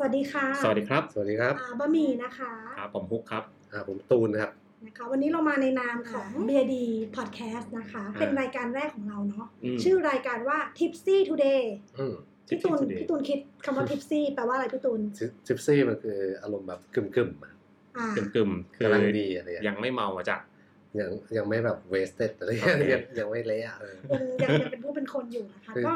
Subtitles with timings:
[0.00, 4.50] สวัสดีค่ะ สวัสดีครับสวัสดีครับอ่าบะหมี่นะคะครับผมฮุกครับอ่าผมตูนครับ
[4.86, 6.74] นะคะวันนี้เรามาในนามของ BD
[7.16, 11.62] Podcast นะคะอ่าเป็นรายการแรกของเราเนาะอืมชื่อรายการว่า Tipsy Today
[11.98, 12.14] อืม
[12.48, 15.00] พี่ตูน Tipsy Today พี่ตูนคิดคำว่า Tipsy แปลว่าอะไรพี่ตูน
[15.46, 17.52] Tipsy มันคืออารมณ์แบบกึ่มกึ่มๆอะ
[17.98, 20.40] อ่ากึ่มกึ่มๆคือกำลังดีอะไรอย่างยังไม่เมามาจาก
[21.00, 25.94] ยังยังไม่แบบ wasted อะไรอย่างเงี้ยโอเคยังยังไม่เละอะเออยังยังยังเป็นผู้เป็นคนอยู่นะคะคือก็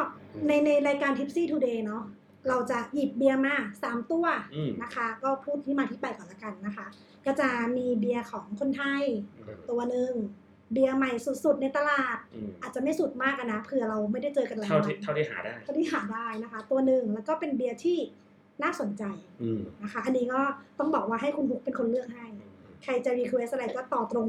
[0.49, 2.03] ในในรายการ Tipsy Today เนาะ
[2.49, 6.87] เราจะหยิบเบียร์มาสามตัวอืมนะคะ ก็พูดที่มาที่ไปก่อนละกันนะคะ
[7.27, 9.05] ก็จะมีเบียร์ของคนไทย
[9.71, 10.13] ตัวหนึ่ง
[10.73, 11.11] เบียร์ใหม่
[11.45, 17.99] สุดๆในตลาดอืมอาจจะไม่สุดมากอะนะเผื่อเราไม่ได้เจอกันหลายเท่าวันที่เท่าที่หาได้เท่าที่หาได้นะคะ ตัวหนึ่งแล้วก็เป็นเบียร์ที่
[18.63, 19.05] น่าสนใจ
[19.43, 20.41] อืมนะคะ อันนี้ก็
[20.79, 22.27] ต้องบอกว่าให้คุณฮุกเป็นคนเลือกให้
[22.83, 24.29] ใครจะ request อะไรก็ต่อตรง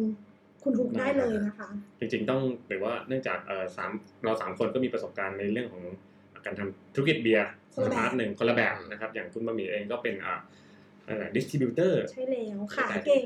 [0.64, 1.70] คุณฮุกได้เลยนะคะ
[2.00, 3.92] จริงๆต้องหรือว่าเนื่องจากเอ่อสาม
[4.24, 5.84] เราสามคนก็มีประสบการณ์ในเรื่องของ
[6.46, 10.36] การทำธุรกิจเบียร์คนละแบบ part หนึ่งคนละแบบนะครับ อย่างคุณบะหมี่เองก็เป็นอ่า
[11.08, 13.24] อะไร distributor ใช่แล้วขายเก่ง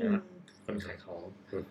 [0.66, 1.22] คนขายของ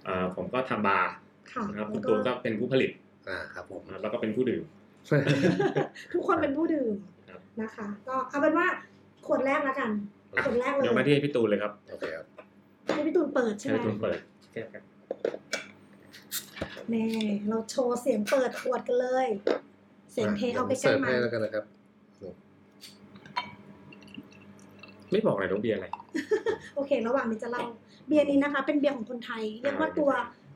[0.07, 1.09] อ่าผมก็ทำบาร์
[1.51, 2.91] ค่ะนะครับคุแล้ณตูนก็เป็นผู้ผลิต
[3.29, 4.63] อ่าครับผมอ่าแล้วก็เป็นผู้ดื่ม
[6.13, 6.93] ทุกคนเป็นผู้ดื่ม
[7.29, 8.67] ครับนะคะ ก็เอาเป็นว่า
[9.25, 9.89] ขวดแรกแล้วกัน
[10.35, 12.25] อะขวดแรกเลยเดี๋ยวมาที่พี่ตูนเลยครับโอเคครับ
[12.95, 14.19] ให้พี่ตูนเปิดใช่ให้ไหมพี่ตูนเปิด
[14.53, 14.83] แก้กัน
[16.89, 17.07] แน่
[17.49, 21.63] เราโชว์เสียงเปิดขวดกันเลยเสียงเทเอาใกเสิล้ร์ฟๆมาให้แล้วกันนะครับ
[25.11, 25.87] ไม่บอกเลยว่าเบียร์อะไร
[26.75, 27.63] โอเค ระหว่างนี้จะเล่า
[28.07, 30.11] เบียร์นี้นะคะ เป็นเบียร์ของคนไทย เรียกว่าตัว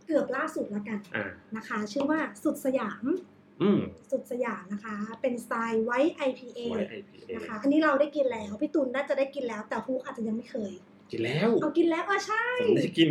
[0.06, 3.06] เกือบล่าสุดละกันอ่านะคะ ชื่อว่าสุดสยาม
[3.62, 3.80] อืม
[4.12, 10.73] สุดสยามนะคะ เป็นสไตล์ไวท์ IPA ไว้ IPA นะคะ อันนี้เราได้กินแล้วพี่ตุลน่าจะได้กินแล้ว แต่ฮูกอาจจะยังไม่เคย
[11.12, 13.09] กินแล้วเอากินแล้วเออใช่ผมได้กิน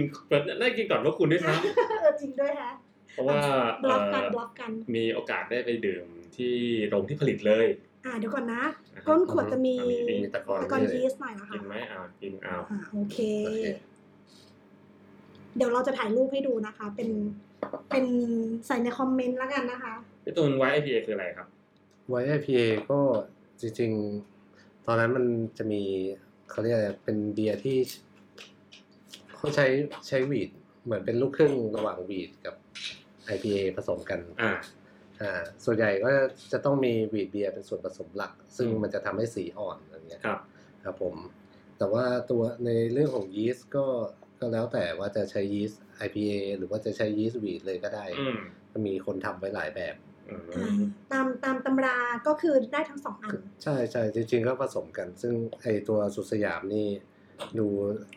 [0.61, 1.53] ได้กินก่อนพวกคุณด้วยซ้
[2.01, 3.41] เออจริงด้วยฮะำเพราะว่า
[3.85, 6.07] บล็อกกันเอ่อบล็อกกัน มีโอกาสได้ไปดื่ม
[6.41, 6.55] ที่
[6.89, 7.67] โรงที่ผลิตเลย
[8.05, 8.63] อ่าเดี๋ยวก่อนนะ
[8.97, 13.67] นะครับก้นขวดจะมีมีมีตะกอนตะกอนนี่เลยยีสต์หน่อยนะคะกินไหมอ่ากินเอาอ่าโอเคโอเค
[15.57, 17.11] เดี๋ยวเราจะถ่ายรูปให้ดูนะคะ เป็น
[17.91, 18.07] เป็น
[18.67, 21.47] ใส่ในคอมเมนต์แล้วกันนะคะพี่ตูนไว้ IPA คืออะไรครับ
[22.09, 23.01] ไว้ IPA ก็
[23.61, 25.25] จริงๆ ตอนนั้นมัน
[25.59, 25.83] จะมี
[26.51, 27.77] เขาเรียกอะไรเป็นเบียร์ที่
[29.37, 29.67] เขาใช้
[30.09, 30.51] ใช้วีด
[30.85, 32.55] เหมือนเป็นลูกครึ่งระหว่างวีดกับ
[33.35, 34.51] IPA ผสมกัน อ่า
[35.23, 35.33] อ่า
[35.65, 36.11] ส่วนใหญ่ก็
[36.53, 40.41] จะต้องมีวีดเบียร์เป็นส่วนผสมหลัก ซึ่งอืมมันจะทำให้สีอ่อนอะไรเงี้ยครับ
[40.85, 41.15] ครับผม
[41.79, 43.87] แต่ว่าตัวในเรื่องของยีสต์ก็
[44.41, 48.39] ก็แล้วแต่ว่าจะใช้ยีสต์ IPA หรือว่าจะใช้ยีสต์วีดเลยก็ได้อืม
[48.87, 49.95] มีคนทำไว้หลายแบบ
[50.29, 50.75] อืมอ่า
[51.13, 56.89] ตามตามตำราก็คือได้ทั้งสองอัน ใช่ใช่จริงๆก็ผสมกัน ซึ่งไอตัวสุดสยามนี่
[57.59, 57.67] ดู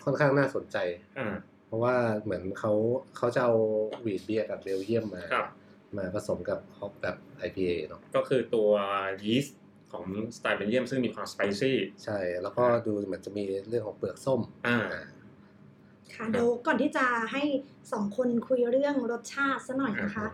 [0.03, 0.77] ค่อนข้างน่าสนใจ
[1.19, 1.35] อ่า
[1.67, 2.73] เพราะว่าเหมือนเขา
[3.17, 3.53] เขาจะเอา
[4.05, 5.47] wheat beer กับเบลเยียมมาครับ
[5.97, 7.15] มาผสมกับ hop แบบ
[7.47, 8.69] IPA เนาะก็คือตัว
[9.23, 9.57] ยีสต์
[9.93, 10.05] ของ
[10.37, 14.79] สไตล์เบลเยียมซึ่งมีความ spicy ใช่ แล้วก็ดูเหมือนจะมีเรื่องของเปลือกส้ม อ่า
[16.15, 17.43] ค่ะเดี๋ยวก่อนที่จะให้
[17.91, 20.27] สองคนคุยเรื่องรสชาติซะหน่อยนะคะ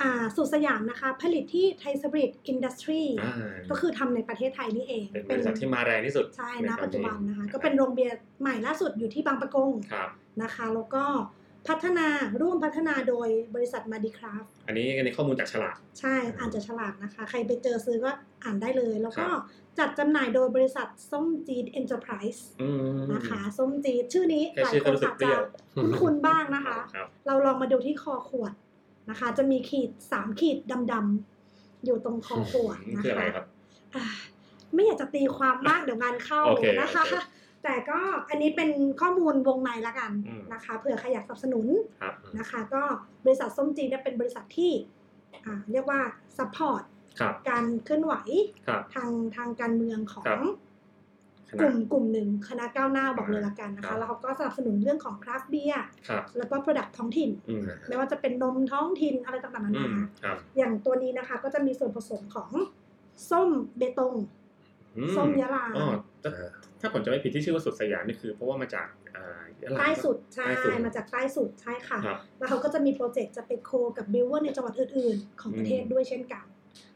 [0.00, 3.32] อ่าสุดสยามนะคะ ผลิตที่ไทย Spirit Industry อ่า
[3.70, 10.08] ก็คือทำในประเทศไทยนี่เอง เป็นบริษัทที่มาแรงที่สุด ใช่ในณตอนปัจจุบันนะคะครับก็เป็นโรงเบียร์ใหม่ล่าสุดอยู่ที่บางประกงครับ
[10.42, 11.04] นะคะ แล้วก็
[11.68, 12.08] พัฒนา
[12.40, 18.10] ร่วมพัฒนาโดยบริษัทมาดี Craftอันนี้อันนี้ข้อมูลจากฉลาก ใช่อ่านจากฉลากนะคะ ใครไปเจอซื้อก็
[18.44, 19.40] อ่านได้เลย แล้วก็ครับ
[19.78, 25.42] จัดจำหน่ายโดยบริษัทส้มจี๊ด Enterprise อืมนะคะส้มจี๊ดชื่อนี้หลายคนอาจเปรี้จะ
[26.00, 28.52] คุ้นๆบ้างแค่ชื่อก็รู้สึกเปรี้ยวนะคะครับเราลองมาดูที่คอขวด
[29.10, 30.58] นะคะ จะมีขีดสามขีด
[30.92, 33.46] ดำๆอยู่ตรงคอขวดนะคืออะไรคะครับ
[33.94, 34.04] อ่า
[34.74, 37.14] ไม่อยากจะตีความมากเดี๋ยวงานเข้าโอเคนะคะโอเค
[37.64, 41.66] แต่ก็อันนี้เป็นข้อมูลวงในละกันอืมนะคะเผื่อใครอยากสนับสนุน
[42.00, 42.82] ครับนะคะ ก็
[43.24, 44.72] บริษัทส้มจี๊ดเนี่ยเป็นบริษัทที่
[45.46, 46.00] อ่าเรียกว่า
[46.38, 46.82] support
[47.20, 48.14] ครับการเคลื่อนไหว
[48.66, 50.54] ครับทางทางการเมืองขอครังบ
[51.48, 62.50] ขกนาดลุ่มกลุ่มหนึ่งคณะก้าวหน้าบอกอ่าเลยละกันนะครัคะบแล้วเขาก็สนับสนุนเรื่องของคราฟต์เบียร์ครับแล้วก็ Product ท้องถิ่นอืมไม่ว่าจะเป็นนมท้องถิ่นอะไรต่างๆนาอืมนาครับอย่างตัวนี้นะคะก็จะมีส่วนผสมของ
[63.30, 63.48] ส้ม
[63.78, 64.14] เบตง
[64.96, 65.90] อืส้มยะลาอ๋อ
[66.82, 68.86] ถ้าถ้าผมจะไม่ผิดที่ชื่อว่าสุดสยามนี่คือเพราะว่ามาจาก
[69.16, 76.44] อ่ายะลาใต้สุดใช่ใต้สุดมาจากใต้สุดใช่ค่ะครับแล้วเขาก็จะมีโปรเจกต์จะไปโคกับ brewer ในจังหวัดอื่นๆ ของประเทศอืมด้วยเช่นกัน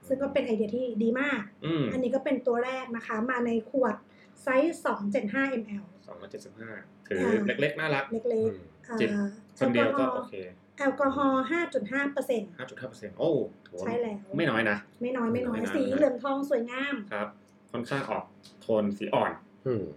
[0.08, 3.94] ซึ่งก็เป็นไอเดียที่ดีมากอืมอันนี้ก็เป็นตัวแรกนะคะ มาในขวด
[4.42, 4.80] ไซส์
[5.14, 6.70] 275 ml สองร้อยเจ็ดสิบห้า
[7.06, 9.10] ถืออ่าเล็กๆ น่ารัก เล็กอืมๆเอ่อจิบ
[9.58, 10.34] คนเดียวก็โอเค
[10.78, 11.44] แอลกอฮอล์
[11.78, 13.30] 5.5เปอร์เซ็นต์ห้าจุดห้าเปอร์เซ็นต์โอ้
[13.66, 17.28] ถือว่าใช่แล้ว ไม่น้อยนะ ไม่น้อยไม่น้อยไม่น้อยสีนะเหลืองทองสวยงาม ครับ
[17.72, 18.24] ค่อนข้างออก
[18.62, 19.45] โทนสีอ่อนอืม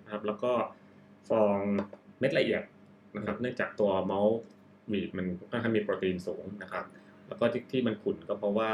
[0.04, 0.51] นะครับ แล้วก็
[1.30, 1.57] ฟอง
[2.19, 2.63] เม็ดละเอียด
[3.16, 6.86] นะครับ เนื่องจากตัว malt wheat มันค่อนข้างมีโปรตีนสูงนะครับ
[7.27, 8.71] แล้วก็ที่ที่มันขุ่นก็เพราะว่า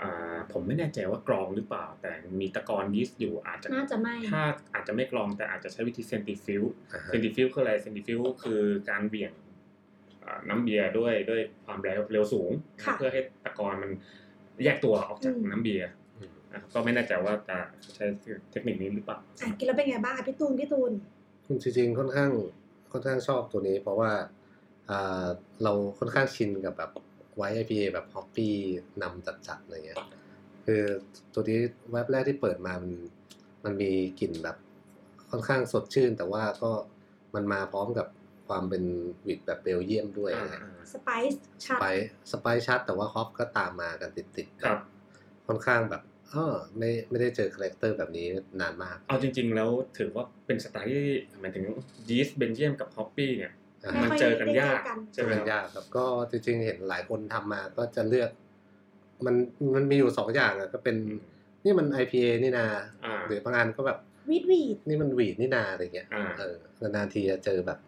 [0.00, 4.42] อ่าผมไม่แน่ใจว่ากรองหรือเปล่า แต่มีตะกอนยีสต์อยู่อาจจะน่าจะไม่ถ้า
[4.74, 6.62] อาจจะไม่กรองแต่อาจจะใช้วิธี centrifuge
[6.92, 9.32] อ่าฮะ centrifuge คืออะไร centrifuge คือการเหวี่ยง
[10.24, 12.50] อ่าน้ำเบียร์ด้วยด้วยความเร็วเร็วสูง
[12.82, 13.90] ค่ะเพื่อให้ตะกอนมัน
[14.64, 15.88] แยกตัวออกจากอืมน้ำเบียร์
[16.52, 17.58] อืมอะก็ไม่แน่ใจว่าจะ
[17.94, 18.04] ใช้
[18.50, 20.92] เทคนิคนี้หรือเปล่าอะกินแล้วเป็นไงบ้างอะพี่ตูนพี่ตูน
[21.62, 22.30] จริงๆค่อนข้าง
[22.92, 24.10] ค่อนข้างชอบตัวนี้ เพราะว่า
[24.90, 25.26] อ่า
[25.62, 26.90] เราค่อนข้างชินกับแบบ
[27.36, 28.54] ไว IPA แบบ hoppy
[29.02, 29.98] นำจัดๆอะไรเงี้ย
[30.64, 30.82] คือ
[31.32, 31.60] ตัวนี้
[31.92, 32.92] แวบแรกที่เปิดมามัน
[33.64, 33.90] มันมี
[34.20, 34.56] กลิ่นแบบ
[35.30, 36.70] ค่อนข้างสดชื่น แต่ว่าก็
[37.34, 38.06] มันมาพร้อมกับ
[38.48, 38.84] ความเป็น
[39.26, 44.78] wheat แบบเบลเยียมด้วยอ่านะอ่า spice ชัด spice ชัดแต่ว่า hop ก็ตามมากันติดๆครับ
[45.46, 48.26] ค่อนข้างแบบเออไม่ไม่ได้เจอ character แบบนี้
[48.60, 51.02] นานมาก เอาจริง ๆ แล้วถือว่าเป็นสไตล์ที่
[51.40, 51.64] หมายถึง
[52.08, 53.52] ยีสต์เบลเยียมกับ hoppy เนี่ย
[53.84, 58.30] อ่าไม่มันค่อยเจอกันได้ยากเจอกันใช่ไหมเป็นครับยากครับก็จริงๆเห็นหลายคนทำมาก็จะเลือก
[59.26, 59.34] มัน
[59.74, 60.96] มันมีอยู่สองอย่างอะก็เป็น
[61.64, 62.66] นี่มัน IPA นี่นา
[63.04, 63.98] อ่าหรือบางอันก็แบบ
[64.30, 67.78] wheat wheat นี่มัน wheat นี่นาอะไรเงี้ยอ่าเออนานๆทีจะเจอแบบ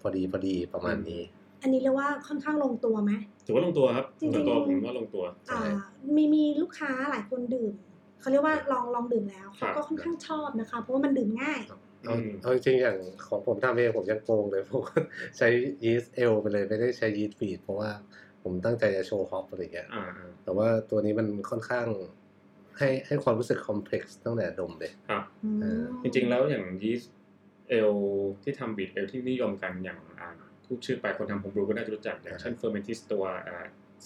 [0.00, 1.22] พอดีพอดีประมาณนี้
[1.62, 3.12] อันนี้เรียกว่าค่อนข้างลงตัวไหม
[3.46, 5.70] ถือว่าลงตัวครับจริงๆส่วนตัวผมว่าลงตัวใช่อ่า
[6.16, 7.72] มีมีลูกค้าหลายคนดื่ม
[8.24, 11.60] เขาเรียกว่าลองลองดื่มแล้วครัเขาบก็ค่อนข้างชอบนะคะ เพราะว่ามันดื่มง่าย
[12.04, 14.98] เอาอืมเอาจริงๆอย่างของผมทำเองผมยังโกงเลยผมก็
[15.38, 15.48] ใช้
[15.84, 17.90] ยีสต์ ale ไปเลยไม่ได้ใช้ยีสต์ wheat เพราะว่า
[18.42, 21.86] ผมตั้งใจจะโชว์ฮอปอะไรเงี้ยอ่าอ่าแต่ว่าตัวนี้มันค่อนข้าง
[22.78, 27.12] ให้ให้ความรู้สึก complex ตั้งแต่ดมเลยครับอืมเออจริงๆแล้วอย่างยีสต์
[27.68, 27.92] ale
[28.42, 30.28] ที่ทำ wheat ale ที่นิยมกันอย่างอ่า
[30.64, 33.24] พูดชื่อไปคนทำผมรู้ก็น่าจะรู้จักอย่างเช่น Fermentis ตัว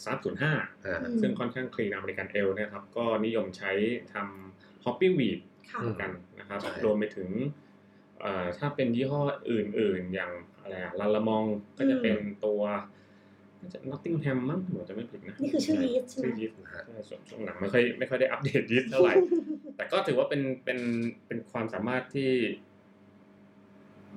[0.04, 0.52] สามศูนย์ห้า
[0.84, 3.72] อ่าอืมซึ่งค่อนข้าง clean American ale เนี่ยครับ ก็นิยมใช้
[4.12, 5.40] ทำ hoppy wheat
[5.70, 7.30] ค่ะอืมกันนะครับใช่รวมไปถึง
[8.20, 11.44] เอ่อถ้าเป็นยี่ห้ออื่นๆ อย่างอะไรอะ Lallemand
[11.78, 12.16] ก็จะเป็น
[12.46, 12.62] ตัว
[13.60, 19.14] น่าจะ Nottingham มั้งผมจะไม่ผิดนะ นี่คือชื่อยีสต์ใช่ไหมชื่อยีสต์นะฮะใช่ช่วงช่วงหลังไม่ค่อยไม่ค่อยได้อัปเดตยีสต์เท่าไหร่
[19.76, 20.78] แต่ก็ถือว่าเป็นเป็น
[21.26, 22.30] เป็นความสามารถที่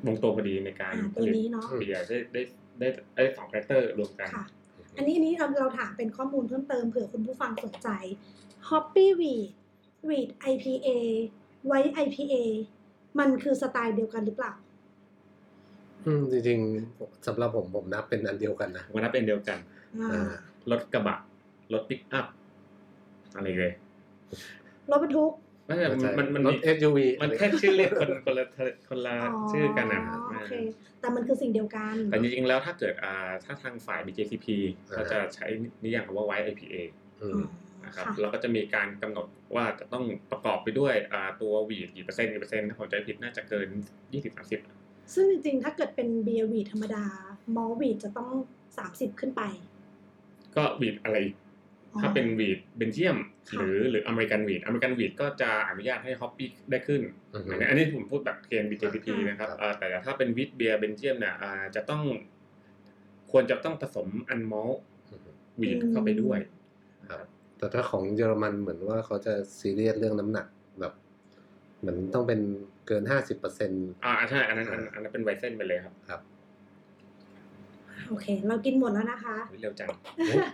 [0.08, 2.42] ลงตัวพอดีในการอ่าผตัวลิตนี้เนาะเบียร์ได้ได้
[2.80, 4.46] ได้ได้สอง character รวมกันค่ะ
[4.96, 7.90] อันนี้อันนี้เราเราถามเป็นข้อมูลเพิ่มเติมเผื่อคุณผู้ฟังสนใจ
[8.70, 9.48] Hoppy Wheat
[10.08, 10.90] Wheat IPA
[11.70, 12.36] White IPA
[13.20, 14.54] มันคือสไตล์เดียวกันหรือเปล่า
[16.06, 19.58] อืมจริงๆสำหรับผมผมนับเป็นอันเดียวกันนะมันนับเป็นเดียวกัน
[20.00, 20.32] อ่าอ่า
[20.72, 21.18] รถกระบะ
[21.74, 22.26] รถปิกอัพ
[23.36, 23.74] อะไรเลย
[24.90, 25.32] รถบรรทุก
[25.66, 28.46] ไม่ใช่มันมันมันรมีถ SUV มันแค่ชื่อเรียกคนคนละ
[28.90, 30.54] คนละอ๋อชื่อกันนะโอเค
[31.02, 34.46] แต่มันคือสิ่งเดียวกัน แต่จริงๆแล้วถ้าเกิดอ่าถ้าทางฝ่าย BJCP
[34.90, 35.46] อ่าเขาจะใช้
[35.84, 36.76] นิยามคำว่า White IPA
[37.22, 37.44] อือ๋อม
[37.86, 43.68] นะครับค่ะแล้วก็จะมีการกำหนดว่าจะต้องประกอบไปด้วยอ่าตัววีดกี่เปอร์เซ็นต์กี่เปอร์เซ็นต์ถ้าผมจำไม่ผิดน่าจะเกิน
[44.42, 47.06] 20-30 ซึ่งจริงๆ ถ้าเกิดเป็นเบียร์วีดธรรมดา
[47.56, 48.30] มอลวีดจะต้อง
[48.76, 49.42] 30 ขึ้นไป
[50.56, 51.51] ก็วีดอะไรอีกอ๋อ
[52.00, 53.18] ถ้าเป็น wheat เบลเยียม
[53.50, 57.02] ค่ะหรือหรือ American wheat American wheat ก็จะอนุญาตให้ hoppy ได้ขึ้น
[57.34, 62.02] อือฮึอันนี้อันนี้ผมพูดแบบเกณฑ์ BJCP อ่านนะครับครับอ่าแต่ถ้าเป็น wheat beer เบลเยียมเนี่ยอ่าจะต้อง
[63.32, 64.72] ควรจะต้องผสม unmalt
[65.12, 66.40] อืม wheat เข้าไปด้วย
[67.10, 67.28] ครับ
[67.58, 70.48] แต่ถ้าของเยอรมันเหมือนว่าเขาจะซีเรียสเรื่องน้ำหนัก
[70.80, 70.94] แบบ
[71.80, 72.40] เหมือนต้องเป็น
[72.88, 76.22] เกินห้าสิบเปอร์เซ็นต์อ่าใช่อันนั้นอันอันนั้นเป็น Weizen ไปเลยครับครับ
[78.12, 79.90] โอเค เรากินหมดแล้วนะคะ เร็วจัง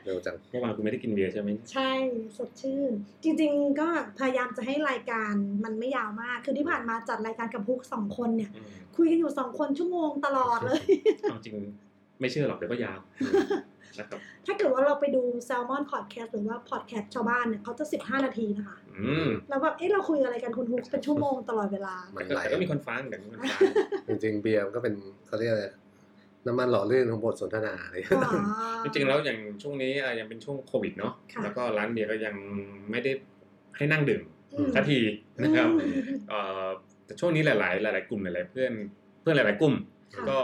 [0.06, 1.92] เร็วจังเมื่อวานคุณไม่ได้กินเบียร์ใช่ไหมใช่
[2.38, 2.92] สดชื่น
[3.23, 3.87] จริงๆ ก็
[4.19, 5.33] พยายามจะให้รายการ
[5.64, 10.81] มันไม่ยาวมาก คือที่ผ่านมาจัดรายการกับพุกสองคนเนี่ยอืมคุยกันอยู่สองคนชั่วโมงตลอดเลย
[11.30, 11.56] เอาจริง
[12.19, 12.99] ไม่เชื่อหรอกเดี๋ยวก็ยาว
[13.99, 23.61] นะครับถ้าเกิดว่าเราไปดู Salmon Podcast หรือว่า Podcast ชาวบ้านเนี่ยเขาจะ15นาทีนะคะอืมแล้วแบบเอ๊ะเราคุยอะไรกันคุณฮุกเป็นชั่วโมงตลอดเวลามันแต่ไหลแต่ก็มีคนฟังแต่มีคนฟัง
[24.07, 24.94] จริงๆเบียร์มันก็เป็น
[25.28, 25.66] เขาเรียกอะไร
[26.47, 32.35] น้ำมันหล่อลื่นของบทสนทนาเลยอ๋อจริงๆแล้วอย่างช่วงนี้อะยังเป็นช่วงโควิดเนาะค่ะแล้วก็ร้านเบียร์ก็ยัง
[32.92, 33.11] ไม่ได้
[33.77, 34.23] ให้นั่งดื่ม
[34.54, 34.99] อืมสักที
[35.44, 35.94] นะครับอืม
[36.30, 36.68] เอ่อ
[37.06, 37.56] แต่ช่วงนี้หลา
[37.92, 38.71] ย ๆ หลาย ๆ กลุ่มหลาย ๆ เพื่อน
[39.21, 39.73] เพื่อนหลาย ๆ กลุ่ม
[40.16, 40.39] ค่ะก็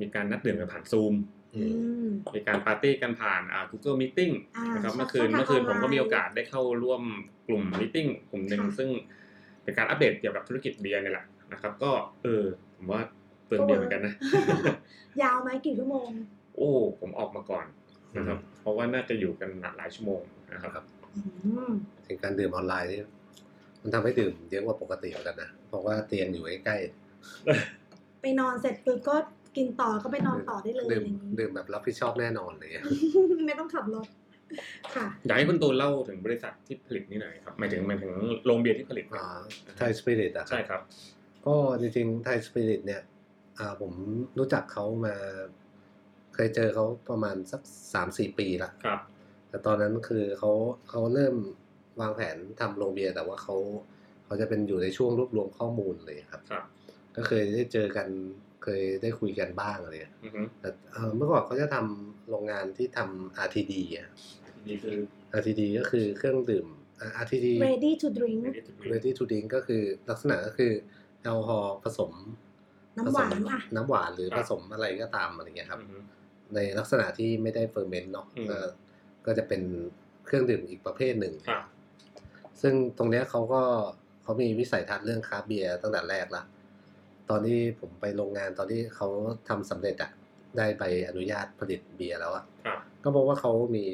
[0.00, 1.14] มีการนัดดื่มกันผ่านซูม
[1.54, 7.02] อืมอืมมีการปาร์ตี้กันผ่านอ่า Google Meeting อ่านะครับช่เมื่อคืนช่งทางเมื่อคืนผมก็มีโอไลน์กาสได้เข้าร่วม
[7.48, 7.96] กลุ่มมิ팅
[8.30, 8.88] กลุ่มหนึ่งค่ะซึ่ง
[9.62, 11.90] เป็นการอัปเดตเกี่ยวกับธุรกิจเบียร์เนี่ยแหละนะครับ ก็
[12.22, 12.44] เออ
[12.76, 13.00] ผมว่า
[13.50, 14.14] เปลืองเบียร์เหมือนกันนะ
[15.22, 16.08] ยาวไหมกี่ชั่วโมง
[16.56, 17.66] โอ้ ผมออกมาก่อน
[18.16, 20.20] นะครับ เพราะว่าน่าจะอยู่กันหลายชั่วโมง
[20.52, 20.84] นะครับครับ
[21.16, 21.20] อื
[21.68, 21.70] ม
[22.06, 23.00] ถึงการดื่มออนไลน์นี่
[23.82, 26.76] มันทำให้ดื่มเยอะกว่าปกติเหมือนกันนะ เพราะว่าเตียงอยู่ใกล้
[28.22, 29.16] ไปนอนเสร็จปุ๊บก็
[29.56, 32.84] กินต่อก็ไปนอนต่อได้เลยๆอดื่มย่างนี้ดื่มแบบรับผิดชอบแน่นอนเลยอะ
[33.46, 34.06] ไม่ต้องขับรถ
[34.94, 38.12] ค่ะอยากให้คุณตูนเล่าถึงบริษัทที่ผลิตนี่หน่อยครับหมายถึงหมายถึง
[38.46, 39.26] โรงเบียร์ที่ผลิตอ่า
[39.78, 40.80] ไทยสปิริตอะใช่ครับ
[41.46, 43.09] ก็จริงๆไทยสปิริตเนี่ยอ่า
[43.80, 43.92] ผม
[44.38, 45.16] รู้จักเขามา
[46.34, 47.60] เคยเจอเขาประมาณสัก
[47.94, 49.00] สามสี่ปีละครับ
[49.48, 50.52] แต่ตอนนั้นคือเขา
[50.88, 51.36] เขาเริ่ม
[52.00, 53.56] วางแผนทำโรงเบียร์แต่ว่าเขา
[54.24, 56.64] เขาจะเป็นอยู่ในช่วงรวบรวมข้อมูลเลยครับครับ
[57.16, 58.08] ก็เคยได้เจอกัน
[58.62, 64.08] เคยได้คุยกันบ้างอะไรเงี้ยอือฮึแต่เอ่อเมื่อก่อนเขาจะทำโรงงานที่ทำ RTD อะ
[64.68, 64.98] นี่คือ
[65.38, 66.66] RTD ก็คือเครื่องดื่ม
[67.00, 70.72] อ่า RTD ready to drink ready to drink ready to drink ก็คือลักษณะก็คือ
[71.22, 72.12] แอลกอฮอล์ผสม
[72.96, 75.98] น้ำหวานผสมอะน้ำหวานหรือครัผบสมอะไรก็ตามอะไรเงี้ยครับอือฮึ
[76.54, 78.58] ในลักษณะที่ไม่ได้เฟอร์เมนต์เนาะอืมก็
[79.26, 79.62] ก็จะเป็น
[80.26, 81.62] เครื่องดื่มอีกประเภทหนึ่งครับ
[82.62, 83.62] ซึ่งตรงเนี้ยเขาก็
[84.22, 86.42] เขามีวิสัยทัศน์เรื่องคราฟต์เบียร์ตั้งแต่แรกละ
[87.30, 89.08] ตอนที่ผมไปโรงงานตอนที่เขา
[89.48, 90.10] ทำสำเร็จอะ
[90.56, 93.84] ได้ใบอนุญาตผลิตเบียร์แล้วอะครับก็บอกว่าเขามี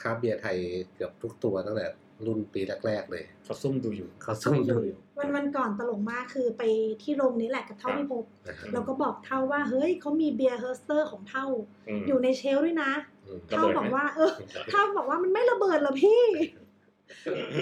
[0.00, 0.56] คราฟต์เบียร์ไทย
[0.94, 1.86] เกือบทุกตัวตั้งแต่
[2.26, 6.62] รุ่นปีแรกๆเลยเขาซุ่มดูอยู่เขาซุ่มดูอยู่วันวันก่อนตลกมากคือไป
[7.02, 11.46] ที่โรงนี้แหละกับเท่าที่พบนะครับเราก็บอกเท่าว่าเฮ้ยเขามีเบียร์เฮอร์สเตอร์ของเท่า
[11.88, 12.90] อืมอยู่ใน shelf ด้วยนะ
[13.26, 14.32] อืมระเท่าเบิดไหมบอกว่า เออ
[14.70, 16.20] เท่าบอกว่ามันไม่ระเบิดเหรอพี่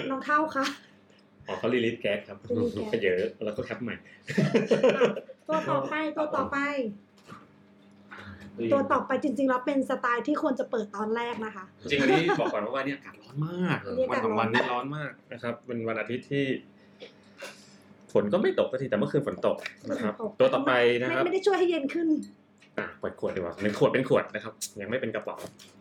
[0.09, 0.65] น้องเท่าคะ
[1.47, 3.95] อ๋อเขา release แก๊สครับ release แก๊สไปเยอะแล้วก็ cap ใหม่
[5.47, 6.57] ตัวต่อไปตัวต่อไป
[8.73, 16.45] ตัวต่อไปจริงๆแล้วเป็นสไตล์ที่ควรจะเปิดตอนแรกนะคะ จริงๆวันนี้บอกก่อนว่าวันนี้อากาศร้อนมากวันนี้วันอากาศสองวันร้อนนี้ร้อนมากนะครับเป็นวันอาทิตย์ที่
[18.13, 19.57] ฝนก็ไม่ตกสักทีแต่เมื่อคืนฝนตก
[19.89, 22.07] นะครับ ตัวต่อไปนะครับไม่ไม่ได้ช่วยให้เย็นขึ้น
[22.79, 25.39] อะเปิดขวดดีกว่าเป็นขวดเป็นขวดนะครับ ยังไม่เป็นกระป๋อง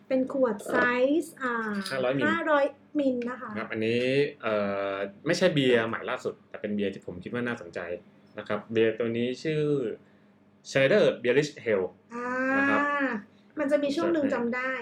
[0.08, 0.76] เป็นขวดไซ
[1.22, 1.54] ส์อ่า
[1.90, 2.24] 500มิล
[2.62, 4.02] 500มิลนะคะนะครับอันนี้
[4.42, 4.54] เอ่
[4.92, 4.94] อ
[5.26, 7.80] ไม่ใช่เบียร์ใหม่ล่าสุด แต่เป็นเบียร์ที่ผมคิดว่าน่าสนใจ
[8.38, 9.62] นะครับ เบียร์ตัวนี้ชื่อ
[10.71, 11.83] Schneider Bayrisch Hell
[12.14, 12.26] อ่า
[12.59, 12.81] นะครับ
[13.59, 14.73] มันจะมีช่วงหนึ่งใช่จำได้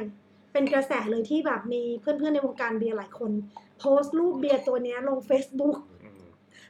[0.53, 3.31] เป็นกระแสเลยที่แบบมีเพื่อนๆในวงการเบียร์หลายคน
[3.79, 6.23] โพสต์รูปเบียร์ตัวเนี้ยลง Facebook อืม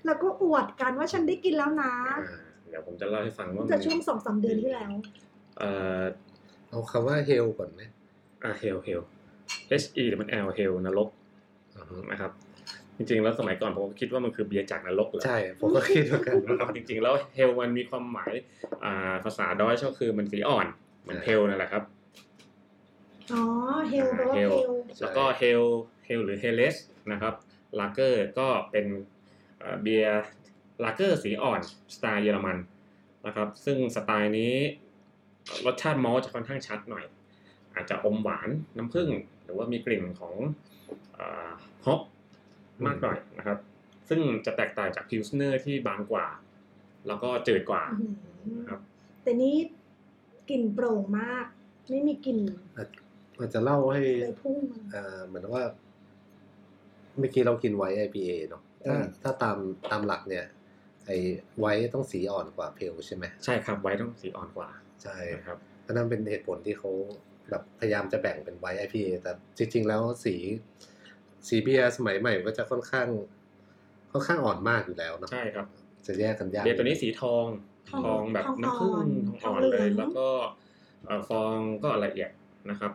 [0.05, 2.39] แล้วก็อวดกันว่าฉันได้กินแล้วนะอ่า
[2.69, 4.93] เดี๋ยวผมจะเล่าให้ฟังว่าจะมันช่วงสองสามเดือนที่แล้ว
[5.59, 6.03] เอ่อ
[6.69, 7.83] เอาคำว่า Hell ก่อนไหม
[8.45, 9.03] อ่า Hell Hell
[9.83, 11.09] H E หรือมัน L Hell นรก
[11.77, 12.33] อือฮึนะครับ
[13.01, 18.33] จริงๆ แล้วสมัยก่อนผมก็คิดว่ามันคือเบียร์จากนรกเหรอใช่ผมก็คิดเหมือนกันนะครับจริงๆ แล้ว Hell มันมีความหมาย
[18.85, 20.67] อ่าภาษา Deutsch ก็คือมันสีอ่อน
[21.03, 21.83] เหมือนใช่ Hell นั่นแหละครับ
[23.33, 23.43] อ๋อ
[23.91, 24.55] Hell แปลว่าเฮเฮลล
[25.01, 25.63] แล้วก็ Hell
[26.07, 26.77] Hell หรือ Helles
[27.13, 27.35] นะครับ
[27.79, 28.87] ลาเกอร์ก็เป็น
[29.59, 30.25] เอ่อเบียร์
[30.85, 31.61] ลาเกอร์สีอ่อน
[31.95, 32.57] สไตล์เยอรมัน
[33.27, 34.55] นะครับ ซึ่งสไตล์นี้
[35.67, 37.05] รสชาติมอลต์จะค่อนข้างชัดหน่อย
[37.75, 39.09] อาจจะอมหวานน้ำผึ้ง
[39.45, 40.35] หรือว่ามีกลิ่นของ
[41.87, 42.01] ฮอป
[42.87, 43.59] มากหน่อยนะครับ
[44.09, 46.27] ซึ่งจะแตกต่างจากพิลสเนอร์ที่บางกว่า
[47.07, 48.81] แล้วก็จืดกว่าอื้อหือครับ
[49.23, 49.57] แต่นี้
[50.51, 51.47] กลิ่นโปร่งมาก
[51.91, 52.39] ไม่มีกลิ่น
[53.39, 55.63] มันจะเล่าให้เลยพุ่งมาอ่าเหมือนว่า
[57.19, 59.59] เมื่อกี้เรากินไวท์ IPA เนาะถ้าอืมถ้าตาม
[59.91, 60.45] ตามหลักเนี่ย
[61.07, 61.17] ไอ้
[61.59, 64.69] ไวท์ต้องสีอ่อนกว่าเพลใช่ไหมใช่ครับไว้ต้องสีอ่อนกว่า
[65.03, 66.91] ใช่นะครับอันนั้นเป็นเหตุผลที่เขา
[67.51, 70.35] แบบพยายามจะแบ่งเป็นไวท์ IPA แต่จริง ๆ แล้วสี
[71.49, 73.09] สีเบียร์สมัยใหม่ก็จะค่อนข้าง
[74.13, 75.67] ค่อนข้างอ่อนมากอยู่แล้วเนาะใช่ครับ
[76.07, 77.45] จะแยกกันยากเบียร์ตัวนี้สีทอง
[77.91, 79.09] ทองทองแบบทองน้ำผึ้งอ่อน
[79.43, 80.29] ทองอ่อนทองเหลืเลองยแล้วก็
[81.07, 82.31] เอ่อฟองก็ละเอียด
[82.71, 82.93] นะครับ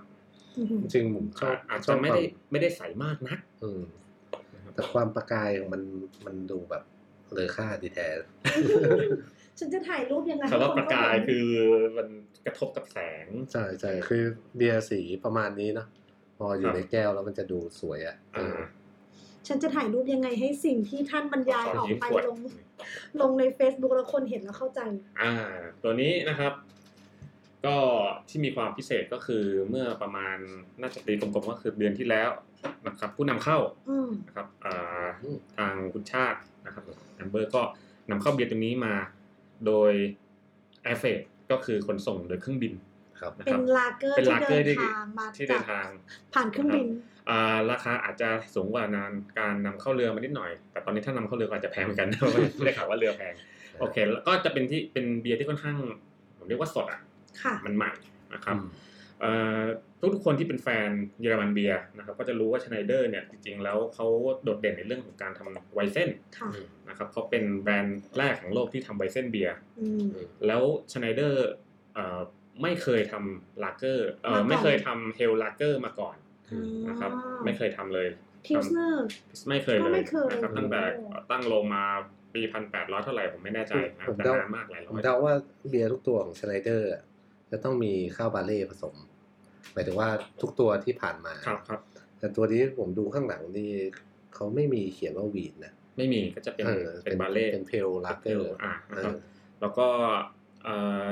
[0.58, 3.82] อื้อหือจริงๆผมชอบอาจชจะอบไม่ควาได้ไม่ได้ใสมากนักอืม
[4.74, 5.82] แต่ความประกายของมัน
[6.26, 6.84] มันดูแบบ
[7.34, 8.08] เลอค่าดีแท้
[9.60, 11.48] ฉันจะถ่ายรูปยังไงคำว่าให้ประกายเขเห็นคือ
[11.98, 12.08] มัน
[12.46, 14.24] กระทบกับแสง ใช่ใช่คือ
[14.56, 15.88] เบียร์สีประมาณนี้เนาะ
[16.38, 18.60] พออยู่ครับในแก้วแล้วมันจะดูสวยอะเออ่าอ
[19.48, 22.38] ฉันจะถ่ายรูปยังไงให้สิ่งที่ท่านบรรยายขอออกยิ้มไปขวดลง
[23.22, 24.80] ลงใน Facebook แล้วคนเห็นแล้วเข้าใจ
[25.22, 25.34] อ่า
[25.84, 26.54] ตัวนี้นะครับ
[27.66, 27.78] ก็
[28.30, 30.38] ที่มีความพิเศษก็คือเมื่อประมาณ
[30.82, 32.30] น่าจะตีกลมๆก็คือเดือนที่แล้ว
[32.88, 33.58] นะครับ ผู้นำเข้า
[33.90, 36.84] อืมนะครับอ่าอืมทางคุณชาตินะครับ
[37.16, 37.62] แอมเบอร์ก็
[38.10, 38.94] นำเข้าเบียร์ตัวนี้มา
[39.66, 39.92] โดย
[40.84, 42.74] แอร์เฟดก็คือขนส่งโดยเครื่องบิน
[43.20, 45.88] ครับนะเป็คนรับลาเกอร์เป็นที่ลาเกเดิอร์นที่ทางมาที่เดิจากนทาง
[46.34, 46.88] ผ่านเครื่องบิน
[47.30, 53.34] อ่าราคาอาจจะสูงกว่านานการนำเข้าเรือมานิดหน่อย แต่ตอนนี้ถ้านำเข้าเรือก็อาจจะแพงเหมือนกันเพราะว่าได้ข่าวว่าเรือแพง
[53.80, 55.78] โอเค แล้วก็จะเป็นที่เป็นเบียร์ที่ค่อนข้าง
[56.38, 57.02] ผมเรียกว่าสดอะ
[57.44, 57.92] ค่ะมันใหม่
[58.34, 58.68] นะครับอืม
[59.22, 59.62] เอ่อ
[60.14, 60.90] ทุกๆคนที่เป็นแฟน
[61.22, 64.08] เยอรมันเบียร์นะครับก็จะรู้ว่า Schneider เนี่ยจริงๆแล้วเขา
[64.44, 66.50] โดดเด่นในเรื่องของการทำ Weizen ค่ะ
[66.90, 70.06] นะครับเขาเป็นแบรนด์แรกของโลกที่ทำ Weizen เบียร์อืม
[70.48, 71.48] แล้ว Schneider
[72.62, 76.16] ไม่เคยทำลาเกอร์เอ่อมาก่อนไม่เคยทำ Hell lager มาก่อน
[76.90, 78.08] นะครับอ๋อไม่เคยทำเลย
[78.46, 79.06] Pilsner
[79.50, 81.84] ไม่เคยเลก็ยไม่เคยนะครับตั้งแต่โอ้ตั้งโรงมา
[82.34, 85.34] ปีพันแปดร้อยเท่าไหร่ผมไม่แน่ใจนะผมแต่เดานานมากหลายผร้อมยเดาว่า
[85.70, 86.90] เบียร์ทุกตัวของ Schneider
[87.52, 88.96] จะต้องมีข้าวบาร์เลย์ผสม
[89.74, 90.10] หมายถึงว่า
[90.42, 91.82] ทุกตัวที่ผ่านมาครับครับ
[92.20, 93.72] แต่ตัวนี้ผมดูข้างหลังนี่
[94.36, 99.14] เขาไม่มีเขียนว่า wheat นะไม่มีก็จะเป็นออเป็นบาเล่เป็น pale lager อ่านะครับ
[99.62, 99.88] แล้วก็
[100.64, 101.06] เอ่อ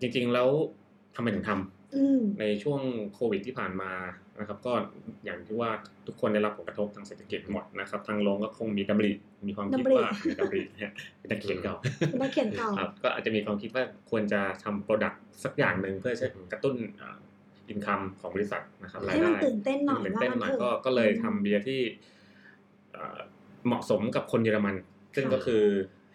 [0.00, 0.48] จริงๆแล้ว
[1.16, 2.80] ทำไมถึงทำอืมในช่วง
[3.14, 3.92] โควิดที่ผ่านมา
[4.38, 4.72] นะครับ ก็
[5.24, 5.70] อย่างที่ว่า
[6.06, 9.12] ทุกคนได้รับผลกระทบทางเศรษฐกิจหมดนะครับ ทางโรงก็คงมีดำริ
[9.46, 11.74] มีความคิดดำริว่ามีดำริเนี่ยเป็นนักเขียนเก่า
[12.10, 16.76] เป็นนักเขียนเก่าครับก็อาจจะมีความคิดว่าควรจะทำ product สักอย่างหนึ่งเพื่อจะกระตุ้น
[17.68, 21.80] income ของบริษัทนะครับรายให้มันได้ตื่นเต้นหน่อยตื่นว่าเต้นมันหน่อยเถก็อะก็เลยทำเบียร์ที่
[22.92, 23.18] เอ่อ
[23.66, 24.74] เหมาะสมกับคนเยอรมัน
[25.16, 25.62] ซึ่งก็คือ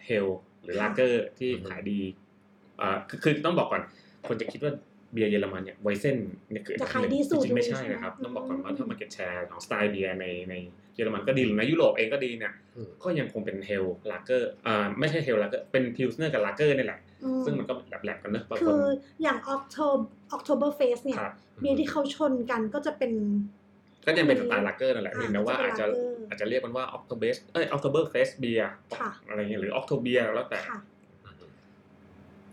[0.04, 0.26] Hell
[0.62, 2.00] หรือลาเกอร์ที่ขายดี
[2.80, 3.82] อ่าคือคือต้องบอกก่อน
[4.26, 4.72] คนจะคิดว่า
[5.12, 6.16] เบียร์เยอรมันเนี่ย Weizen
[6.50, 10.54] เนี่ยคืออันจะดับขายหนึ่งดีสุดจริงๆไม่เลยใช่ใช่ไหมนะครับอืมต้องบอกก่อนว่าถ้า market share ของสไตล์เบียร์ในใน
[10.94, 18.86] เยอรมันก็ดีหรือในยุโรปเองก็ดีเนี่ยอืมก็ยังคงเป็น Hell lager อ่าไม่ใช่ Hell lager เป็น Pilsner กับลาเกอร์นี่แหละอืมซึ่งมันก็แลบๆกันเนอะบางคืคนอ
[19.22, 20.04] อย่าง October
[20.36, 23.12] Oktoberfest เนี่ยครับเบียร์ที่เขาชนกันก็จะเป็น
[24.06, 30.78] ก็ยังเป็นสไตล์ลาเกอร์นั่นแหละอ่าเพียงแต่ว่าอาจจะจะเป็น lager อาจจะเรียกมันว่า Oktobes เอ้ย Oktoberfest เบียร์ค่ะอะไรเงี้ยหรือ Okto เบียร์แล้วแต่ค่ะ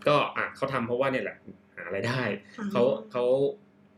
[0.08, 1.36] ก็อะเขาทำเพราะว่าเนี่ยแหละ
[1.76, 2.22] หารายได้
[2.56, 2.82] ค่ะเขา
[3.12, 3.24] เขา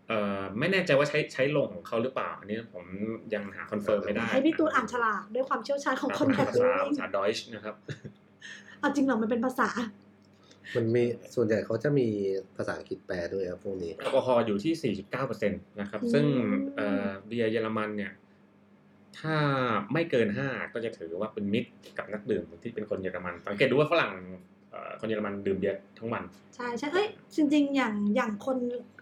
[0.08, 2.84] เอ่อไม่แน่ใจว่าใช้ใช้โรงของเขาหรือเปล่า อันนี้ผม
[3.34, 7.74] ยังหา confirm ไม่ได้ ให้พี่ตูนอ่านฉลากด้วยความเชี่ยวชาญของคนภาแบบษานี้ภาษาดอยช์นะครับ
[8.80, 9.68] เอาจริงเหรอมันเป็นภาษา
[10.76, 11.02] มันมี
[11.34, 12.08] ส่วนใหญ่เขาจะมี
[12.56, 14.94] ภาษาอังกฤษแปลด้วยครับพวกนี้แอลกอฮอล์อยู่ที่
[15.28, 16.24] 4.9%นะครับอืมซึ่ง
[16.76, 18.12] เอ่อเบียร์เยอรมันเนี่ย
[19.18, 19.36] ถ้า
[19.92, 24.40] ไม่เกิน 5 ก็จะถือว่าเป็นมิตรกับนักดื่มที่เป็นคนเยอรมันสังเกตดูว่าฝรั่งเอ่อ
[25.00, 26.22] คนเยอรมันดื่มเบียร์ทั้งวัน
[26.54, 28.58] ใช่ใช่เอ้ยจริง ๆ อย่างอย่างคน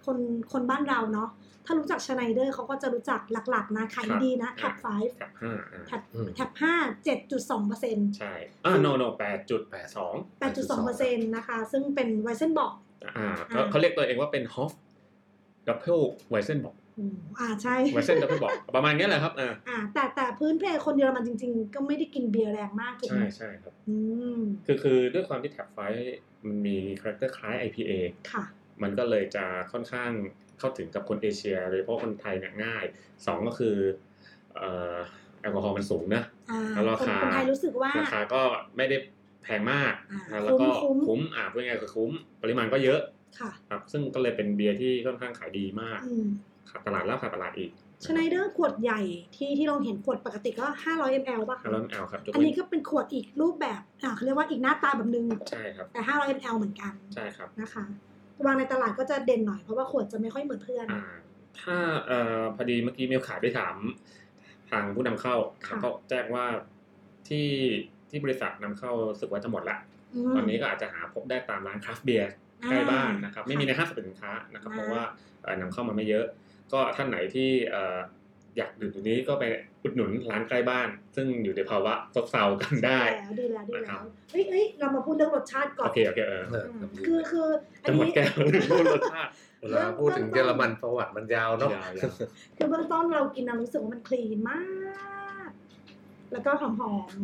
[0.07, 0.19] คน
[0.53, 1.29] คนบ้านเราเนาะ
[1.67, 4.87] ถ้ารู้จักชไนเดอร์เขาก็จะรู้จักหลักๆนะขายครับดีนะแท็บไฟ
[5.19, 6.75] แท็บห้าอ่าแท็บอืมแท็บห้า
[7.05, 12.73] เจ็ดจุดสองเปอร์เซ็นต์ใช่อ่า no no แปดจุดแปดสองแปดจุดสองเปอร์เซ็นต์นะคะ ซึ่งเป็นไวเซนบอก
[13.17, 14.73] อ่าเขาเขาเรียกตัวเองว่าเป็น Hof
[15.67, 16.01] Doppel
[16.33, 18.17] w e i s e n b ock อ่าใช่ w e i s e n
[18.23, 23.97] Doppel Bock ประมาณนี้แหละครับอ่าอ่าแต่แต่พื้นเพคนเยอรมันจริง ๆ ก็ไม่ได้กินเบียร์แรงมากถูกใช่ไหมใช่ครับอื
[24.37, 25.79] มคือคือด้วยความที่ Tap five
[26.47, 27.93] มันมี character คล้าย IPA
[28.33, 28.45] ค่ะ
[28.83, 30.11] มันก็เลยจะค่อนข้าง
[30.59, 32.85] เข้าถึงกับคนเอเชียโดยเฉพาะคนไทยเนี่ยง่าย
[33.27, 33.77] สองก็คือ
[34.57, 34.97] เอ่อ
[35.41, 38.43] แอลกอฮอล์มันสูงนะอ่าแล้วราคนคาคนไทยรู้สึกว่าราคาก็
[38.77, 38.97] ไม่ได้
[39.43, 42.11] แพงมากอ่านะแล้วก็คุ้มๆคุ้มอ่าพูดง่ายๆคือคุ้ม
[42.43, 43.01] ปริมาณก็เยอะ
[43.41, 46.27] ค่ะครับซึ่งก็เลยเป็นเบียร์ที่ค่อนข้างขายดีมากอืม
[46.71, 47.71] ขาดตลาดแล้วขาดตลาดอีก
[48.05, 49.01] Schneider ขวดใหญ่
[49.37, 57.85] ที่ที่เราเห็นขวดปกติก็ 500 ml ป่ะฮาร์ลแอลครับยกอันเว้นี้ก็เป็นขวดอีกรูปแบบอ่าเขาเรียกว่าอีกหน้าตาแบบนึงใช่ครับแต่ 500 ml เหมือนกันใช่ครับนะคะ
[58.47, 61.03] วางในตลาดก็จะเด่นหน่อยเพราะว่าขวดจะไม่ค่อยเหมือนเพื่อนอ่า
[61.61, 63.77] ถ้าเอ่อพอดีเมื่อกี้มีโอกาสได้ถาม
[64.71, 66.45] ทางผู้นำเข้าค่ะเขาก็แจ้งว่า
[67.29, 67.49] ที่
[68.11, 69.79] ที่บริษัทนำเข้ารู้สึกว่าจะหมดละ
[70.25, 72.31] มตอนนี้ก็อาจจะหาพบได้ตามร้านคราฟต์เบียร์
[72.69, 75.03] ใกล้บ้านนะครับอ่าไม่มีในห้างสรรพสินค้านะครับอ่าเพราะว่า
[75.43, 76.27] เอ่อนำเข้ามาไม่เยอะ
[76.73, 77.99] ก็ท่านไหนที่เอ่อ
[78.57, 79.45] อยากดื่มตัวนี้ก็ไป
[79.83, 87.47] อุดหนุนร้านใกล้บ้าน ซึ่งอยู่ในภาวะซบเซากันได้แล้วดีแล้วดีนะคแล้รับวเฮ้ยเฮ้ยเรามาพูดเรื่องรสชาติก่อนโอเคโอเคเออเอออืมคือคือ
[87.83, 89.31] อันจะหมดนี้แก้วหรือพูดรสชาติ
[89.61, 91.91] เวลาพูดถึงเยอรมันประวัติมันยาวเนาะยาว
[92.57, 94.63] คือเบื้องต้นเรากินเรารู้สึกว่ามันคลีนมา
[95.49, 95.51] ก
[96.33, 97.23] แล้วก็หอมหอม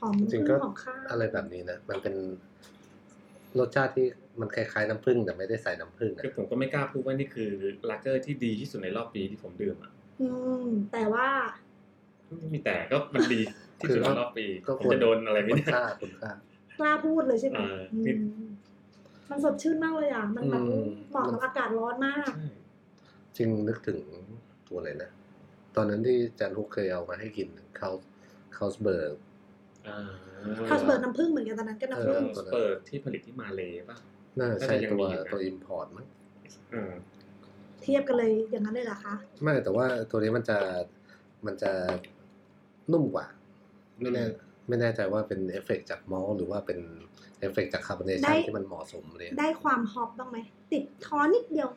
[0.00, 2.14] หอมจริงๆก็หอมข้าวอะไรแบบนี้นะมันเป็น
[3.58, 4.06] รสชาติที่
[4.40, 7.50] มันคล้ายๆน้ำผึ้งแต่ไม่ได้ใส่น้ำผึ้งคืออะผมก็ไม่กล้าพูดว่านี่คือ
[7.90, 10.28] ลาเกอร์ที่ดีที่สุดในรอบปีที่ผมดื่มอะอื
[10.64, 11.28] ม แต่ว่า
[12.38, 13.40] ไม่มีแต่ก็มันดี
[13.80, 16.30] ที่สุดในรอบปีก็ผมจะโดนอะไรไหมคุณเนี่ยค่าคุณค่า
[16.78, 18.24] กล้าพูดเลยใช่ไหมเอออืม
[19.30, 22.46] มันสดชื่นมากเลยอะ มันแบบอืมเหมาะกับอากาศร้อนมากใช่
[23.36, 23.98] จริงนึกถึง
[24.68, 25.10] ตัวไหนนะ
[25.76, 27.88] ตอนนั้นที่จันฮุกเคยเอามาให้กินคา
[28.56, 29.16] Carlsberg
[30.44, 33.96] อ่า Carlsberg น้ำผึ้งเหมือนกันตอนนั้นก็น้ำผึ้งสเปิร์ที่ผลิตที่มาเลป่ะ
[34.38, 36.06] น่าจะใช่น่าจะยังตัวมีอยู่นะตัว import มั้ง
[36.74, 36.94] อ่า
[37.82, 40.58] เทียบกันเลยอย่างนั้นเลยเหรอคะไม่แต่ว่าตัวนี้มันจะ
[41.46, 41.72] มันจะ
[42.92, 43.26] นุ่มกว่า
[44.00, 44.24] ไม่แน่
[44.68, 46.78] ไม่แน่ใจว่าเป็นเอฟเฟกต์จากมอลต์หรือว่าเป็น
[47.38, 50.38] เอฟเฟกต์จาก carbonation ที่มันเหมาะสมเลยได้ความ hop บ้างไหม
[50.72, 51.68] ติดคอนิดเดียว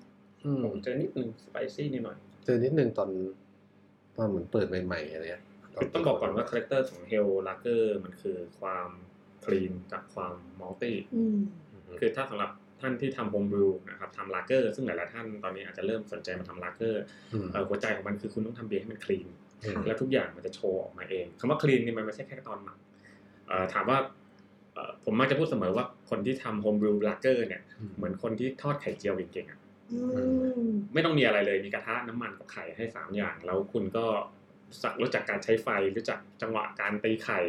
[0.46, 3.10] อืมผมเจอนิดนึง spicy นิดหน่อย เจอนิดนึงตอน
[4.18, 5.57] ตอนเหมือนเปิดใหม่ๆอะไรเงี้ยคือ
[5.94, 8.90] ต้องบอกก่อนว่า character ของ Hell lager มันคือความ
[9.46, 11.38] clean กับความ malty อืม
[12.00, 17.02] คือถ้าสำหรับท่านที่ทำโฮมบ e วนะครับทำลาเกอร์ซึ่งหลาย ๆ ท่านตอนนี้อาจจะเริ่มสนใจมาทำลาเกอร์
[17.34, 19.28] อืมเอ่อหัวใจของมันคือคุณต้องทำเบียร์ให้มัน clean
[19.64, 22.78] อืมแล้วทุกอย่างมันจะโชว์ออกมาเองคำว่า clean นี่มันไม่ใช่แค่ตอนหมัก
[23.48, 23.98] เอ่อถามว่า
[24.74, 27.62] เอ่อผมมักจะพูดเสมอว่าคนที่ทำโฮมบ e วลาเกอร์เนี่ย
[27.98, 29.60] เหมือนคนที่ทอดไข่เจียวเก่งๆอะ
[29.92, 30.22] อื
[30.70, 34.06] มไม่ต้องมีอะไรเลยมีกระทะน้ำมันกับไข่ให้สามอย่าง แล้วคุณก็
[34.82, 37.40] สักรู้จักการใช้ไฟรู้จักจังหวะการตีไข่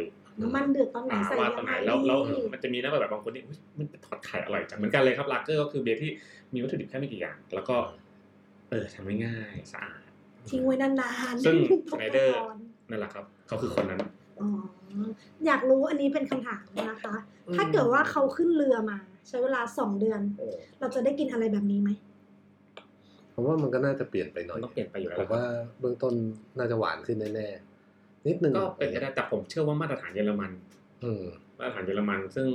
[0.41, 6.09] น้ำมันเดือดตอนไหนอ่าใส่ว่ายัตอนงไหไงนแล้วแล้วดีมันจะมีนะแบบบางคนที่อุ๊ยมันทอดไข่อร่อยจังเหมือนกันเลยครับลาเกอร์ก็คือเบียร์ที่
[6.53, 7.75] มีวัตถุดิบแค่ไม่กี่อย่าง แล้วก็
[8.69, 10.01] เออทำง่ายๆสะอาด
[10.49, 11.55] ทิ้งไว้นานๆซึ่ง
[11.91, 12.57] ตก Schneider ตะกอน
[12.89, 13.99] นั่นแหละครับเขาคือคนนั้น
[14.41, 14.49] อ๋อ
[15.45, 17.15] อยากรู้อันนี้เป็นคำถามนะคะ
[17.55, 20.21] ถ้าเกิดว่าเขาขึ้นเรือมา ใช้เวลาสองเดือน
[20.79, 21.89] เราจะได้กินอะไรแบบนี้ไหม
[23.39, 25.43] ผผมว่ามันก็น่าจะเปลี่ยนไปหน่มัอยนต้องเปลี่ยนไปอยู่แล้วผมว่า
[25.79, 26.13] เบื้องต้น
[26.57, 30.51] น่าจะหวานขึ้นแน่ๆนิดนึงก็เป็นไปได้แต่ผมเชื่อว่ามาตรฐานเยอรมัน
[31.03, 31.23] อืม
[31.57, 32.47] มาตรฐานเยอรมันซึ่ง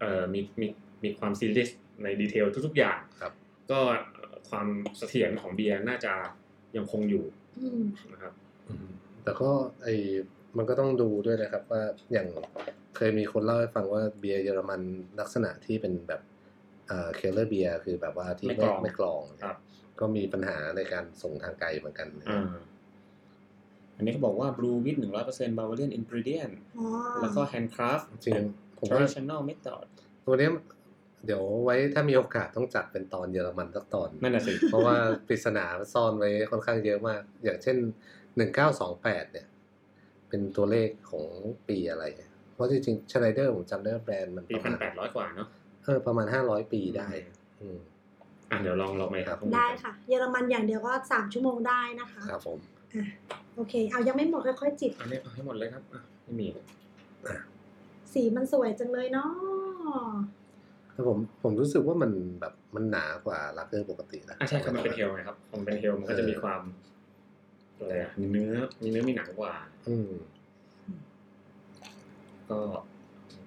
[0.00, 0.66] เอ่อมีมี
[1.04, 1.70] มีความซีเรียส
[2.02, 3.32] ใน detail ทุกๆอย่างครับ
[3.70, 3.78] ก็
[4.48, 4.66] ความ
[4.98, 6.12] เสถียรของเบียร์น่าจะ
[6.76, 7.24] ยังคงอยู่
[7.58, 8.32] อืมนะครับ
[8.68, 8.88] อืม
[9.22, 9.50] แต่ก็
[9.82, 9.88] ไอ
[10.56, 11.82] มันก็ต้องดูด้วยนะครับ ว่า
[12.12, 12.28] อย่าง
[12.96, 14.80] เคยมีคนเล่าให้ฟังว่าเบียร์เยอรมัน
[15.20, 16.20] ลักษณะที่เป็นแบบ
[16.88, 19.22] เอ่อเคลเลอร์เบียร์คือแบบว่าที่ไม่กรอง
[19.96, 22.54] ไม่กรองครับก็มีปัญหาในการส่งทางไกลเหมือนกันอ่า
[23.96, 26.86] อันนี้เขาบอกว่า Blue with 100% Bavarian ingredient อ๋อ
[27.20, 29.84] แล้วก็ handcraft จริงๆผมว่า traditional method
[30.26, 30.50] ตัวเนี้ย
[31.26, 37.76] เดี๋ยวไว้ถ้ามีโอกาสต้องจัดเป็นตอนเยอรมันสักตอนนั่นน่ะสิ เพราะว่าปริศนาซ่อนไว้ค่อนข้างเยอะมาก อย่างเช่น
[38.36, 39.46] หนึ่งเก้าสองแปดเนี่ย
[40.28, 41.28] เป็นตัวเลขของ
[41.68, 42.04] ปีอะไร
[42.54, 45.48] เพราะจริงๆชไนเดอร์ผมจำได้ว่าแบรนด์มันปีประพันมาณแปดร้อยกว่าเนาะ
[45.84, 47.08] เออประมาณห้าร้อยปีได้
[47.60, 47.78] อืม
[48.50, 52.58] อะเดี๋ยวลองลองไปครับได้ค่ะ เยอรมันอย่างเดียวก็สามชั่วโมงได้นะคะครับผม
[52.94, 53.04] อะ
[53.56, 56.46] โอเค เอายังไม่หมดค่อยๆจิบอันนี้เอาให้หมดเลยครับอะไม่มี
[58.12, 59.30] สีมันสวยจังเลยเนาะ
[60.92, 66.62] แต่ผมผมรู้สึกว่ามันแบบมันหนากว่าลักเกอร์ปกตินะอะใช่ครับมันเป็นเทลไงครับผมเป็นเทลมันก็จะมีความ
[67.78, 69.54] อะไรอะมีเนื้อมีเนื้อมีหนังกว่า
[69.88, 70.10] อืม
[72.50, 72.58] ก็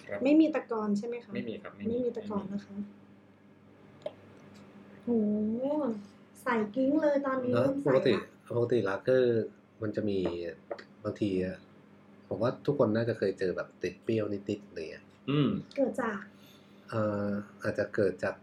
[0.07, 5.12] ครับไม่มีตะกอนใช่ไหมคะไม่มีครับไม่มีตะกอนนะคะโห
[6.43, 8.24] ใส่กิ้งเลยตอนนี้แล้วเริ่มปใส่กติละ
[8.58, 9.43] ปกติลักเกอร์
[9.82, 10.19] มันจะมี
[11.04, 11.58] บางทีอะ
[12.28, 16.17] ผมว่าทุกคนน่าจะเคยเจอแบบติดเปรี้ยวนิดๆอะไรเงี้ยอืมเกิดจาก
[16.89, 17.30] เอ่อ
[17.63, 18.36] อาจจะเกิดจาก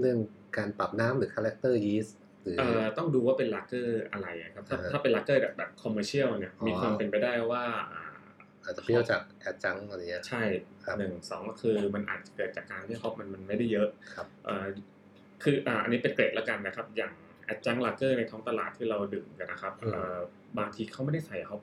[0.00, 0.18] เรื่อง
[0.58, 8.02] การปรับน้ำหรือ character ยีสต์หรือเอ่อต้องดูว่าเป็นลักเกอร์อะไรอะครับ ถ้าอ่าฮะถ้าเป็นลักเกอร์แบบแบบ commercial เนี่ยอ๋อมีความเป็นไปได้ว่าอ่า
[8.64, 10.42] อาจจะเปรี้ยวจาก adjunct อะไรเงี้ยใช่
[10.84, 13.88] ครับหนึ่งสองก็คือมันอาจจะเกิดจากการที่ hop มันมันไม่ได้เยอะ
[15.42, 17.12] ครับเอ่อคืออ่าอันนี้เป็นเกร็ดแล้วกันนะครับ อย่าง
[17.44, 20.18] adjunct lager ในท้องตลาดที่เราดื่มกันนะครับอืมเอ่อ
[20.58, 21.60] บางทีเขาไม่ได้ใส่ hop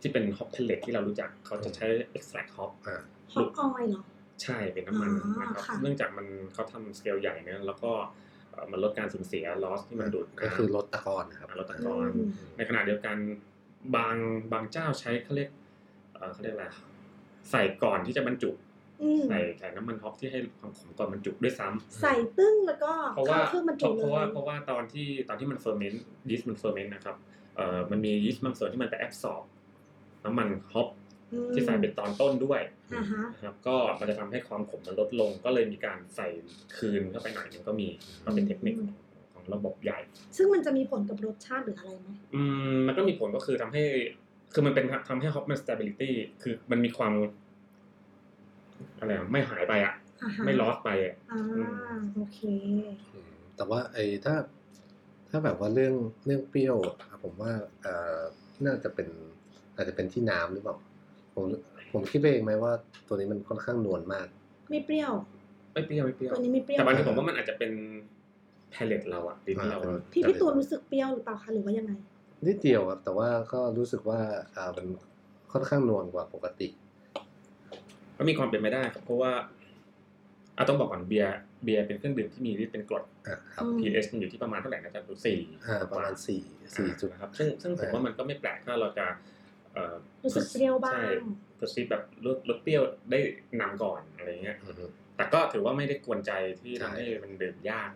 [0.00, 3.00] ที่เป็น hop pellet ที่เรารู้จักเขาจะใช้ extract hop อ่า
[3.32, 4.02] hop oil เหรอ
[4.42, 7.90] ใช่เป็นน้ำมันอ๋อนะครับค่ะเนื่องจากมันเขาทำสเกลใหญ่เนี่ยแล้วก็
[8.50, 13.16] เอ่อมันลดการสูญเสีย loss ที่มันดูดก็คือลดตะกอนนะครับอ่าลดตะกอนอืมในขณะเดียวกัน
[13.96, 14.16] บาง
[14.52, 15.50] บางเจ้าใช้เขาเรียก
[16.14, 16.66] เอ่อเขาเรียกอะไร
[17.50, 18.69] ใส่ก่อนที่จะบรรจุอืม
[19.28, 27.16] ใส่ใส่น้ำมัน hop ที่ให้ความขมก่อนบรรจุด้วยซ้ำใส่ตึ้งแล้วก็เพราะว่าเข้าเครื่องบรรเพจุราะเลเพราะว่ายเพราะว่าตอนที่ตอนที่มัน ferment ยีสต์มัน ferment นะครับ
[27.56, 29.42] เอ่อมันมียีสต์บางส่วนที่มันไป absorb
[30.24, 30.88] น้ำมัน hop
[31.32, 32.60] อืมที่ใส่เป็นตอนต้นด้วย
[32.94, 36.28] อ่าฮะนะครับก็มันจะทำให้ความขมมันลดลง ก็เลยมีการใส่
[36.76, 37.88] คืนเข้าไปหน่อยหนึงก็มี
[38.24, 38.90] ก็เป็นเทคนิคของ
[39.32, 39.98] ของระบบใหญ่
[40.36, 43.82] ซึ่งมันจะมีผลกับรสชาติหรืออะไรไหมอืมมันก็มีผลก็คือทำให้
[44.54, 46.10] คือมันเป็นทำให้ฮอปมัน stability
[46.42, 47.12] คือมันมีความ
[48.98, 51.40] อะไรอะไม่หายไปอะอ่าฮะไม่ลอสไปอะอ่า
[52.14, 52.40] โอเค
[53.14, 54.36] อืมแต่ว่าไอ้ถ้า
[55.30, 55.94] ถ้าแบบว่าเรื่อง
[56.26, 58.18] เรื่องเปรี้ยวอะผมว่าเอ่อ
[58.66, 59.08] น่าจะเป็น
[59.76, 60.76] อาจจะเป็นที่น้ำหรือเปล่า
[61.34, 61.44] ผม
[61.92, 62.72] ผมคิดไปเองไหมว่า
[63.08, 64.26] ตัวนี้มันค่อนข้างนวลมาก
[64.70, 65.12] ไม่เปรี้ยว
[65.72, 67.72] ไม่เปรี้ยวไม่เปรี้ยวตัวนี้ไม่เปรี้ยวแต่บางทีผมว่ามันอาจจะเป็น
[68.70, 71.92] แพลเลตเราอะลิ้นเราอ่าพี่พี่ตูนรู้สึกเปรี้ยวหรือเปล่าคะหรือว่ายังไง
[72.46, 74.20] นิดเดียวครับแต่ว่าก็รู้สึกว่า
[74.54, 74.86] อ่ามัน
[75.52, 76.68] ค่อนข้างนวลกว่าปกติ
[78.20, 79.32] ก็มีความเป็นไปได้ครับ เพราะว่า
[80.56, 86.42] อะต้องบอกก่อนเบียร์เบียร์เป็นเครื่องดื่มที่มีฤทธิ์เป็นกรดอะครับอืม pH มันอยู่ที่ประมาณเท่าไหร่นะจ๊ะดูสี่อ่าประมาณสี่
[86.76, 89.06] สี่จุดนะครับซึ่งซึ่งผมว่ามันก็ไม่แปลกถ้าเราจะ
[89.72, 91.04] เอ่อรู้สึกเปรี้ยวบ้างใช่
[91.58, 93.20] perceive แบบลดลดเปรี้ยวได้
[93.60, 94.84] นำก่อนอะไรเงี้ยอือฮึ
[95.16, 97.90] แต่ก็ถือว่าไม่ได้กวนใจที่ใช่ทำให้มันดื่มยาก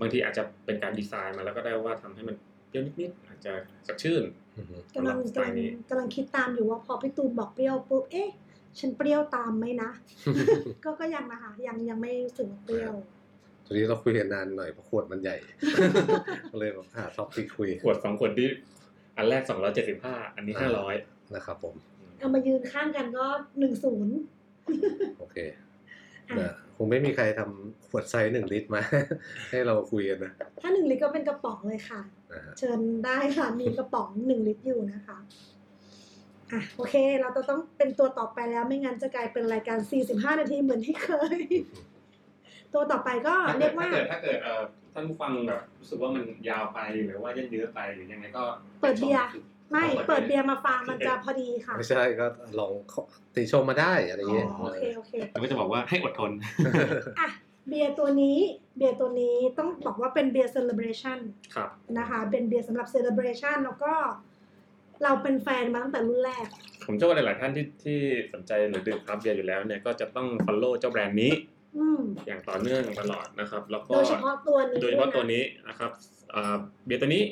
[0.00, 2.36] บางทีอาจจะเป็นการดีไซน์มาแล้วก็ได้ว่าทำให้มัน
[2.68, 3.52] เปรี้ยวนิดๆอาจจะ
[3.86, 4.22] สดชื่น
[4.58, 8.28] อือฮึกำลังสไตกำลัล์งนี้กำลังคิดตามอยู่ว่าพอพี่ตูนบอกเปรี้ยวปุ๊บเอ๊ะ
[8.78, 9.90] ฉันเปรี้ยวตามไหมนะ
[10.84, 12.94] ก็ก็ยังนะคะ ยังยังไม่รู้สึกว่าเปรี้ยว
[13.64, 15.36] ตัวนี้เราคุยกันนานหน่อยเพราะขวดมันใหญ่
[16.50, 18.48] ก็เลยแบบหา topic คุยขวดสองขวดที่
[19.16, 20.94] อันแรกสองร้อยเจ็ดสิบห้าอันนี้ห้าร้อย
[21.34, 21.74] นะครับผม
[22.18, 23.26] เอามายืนข้างกันก็
[23.58, 24.14] หนึ่งศูนย์
[25.18, 25.36] โอเค
[26.26, 28.82] เดี๋ยวคงไม่มีใครทำขวดไซส์หนึ่งลิตรมา
[29.50, 32.00] ให้เราคุยกันนะ ถ้าหนึ่งลิตรก็เป็นกระป๋องเลยค่ะ
[32.32, 35.18] นะฮะเชิญได้ค่ะ มีกระป๋องหนึ่งลิตรอยู่นะคะ
[36.54, 39.78] อะโอเค เราจะต้องเป็นตัวต่อไปแล้วไม่งั้นจะกลายเป็นรายการ
[40.10, 41.38] 45 นาทีเหมือนที่เคย
[42.74, 44.62] ตัวต่อไปก็เรียกว่า ถ้าเกิดถ้าเกิดเอ่อ
[44.94, 48.44] ท่านผู้ฟังแบบรู้สึกว่ามันยาวไปหรือว่ายืดเยื้อไปหรือยังไงก็
[48.82, 49.24] เปิดเบียร์
[49.70, 52.26] ไม่เปิดเบียร์มาฟังมันจะพอดีค่ะไม่ใช่ก็
[52.58, 52.72] ลอง
[53.34, 56.30] ติชมมาได้อะไรอ๋อเงี้ยโอเคโอเคเราก็จะบอกว่าให้อดทน
[57.20, 57.28] อะ
[57.68, 58.38] เบียร์ตัวนี้
[58.76, 61.18] เบียร์ตัวนี้ต้องบอกว่าเป็นเบียร์ celebration
[61.54, 63.92] ครับนะคะเป็นเบียร์สำหรับ celebration แล้วก็
[65.02, 66.46] เราเป็นแฟนมาตั้งแต่รุ่นแรก
[66.86, 67.98] ผมเชื่อว่าหลาย ๆ ท่านที่ที่
[68.32, 71.32] สนใจหรือดื่มคราฟต์เบียร์อยู่แล้วเนี่ยก็จะต้อง follow เจ้าแบรนด์นี้
[71.76, 75.90] อืมอย่างต่อเนื่องตลอดนะครับ แล้วก็โดยเฉพาะตัวนี้โดยเฉพาะนะตัวนี้นะครับ
[76.34, 77.22] อ่าเบียร์ตัวนี้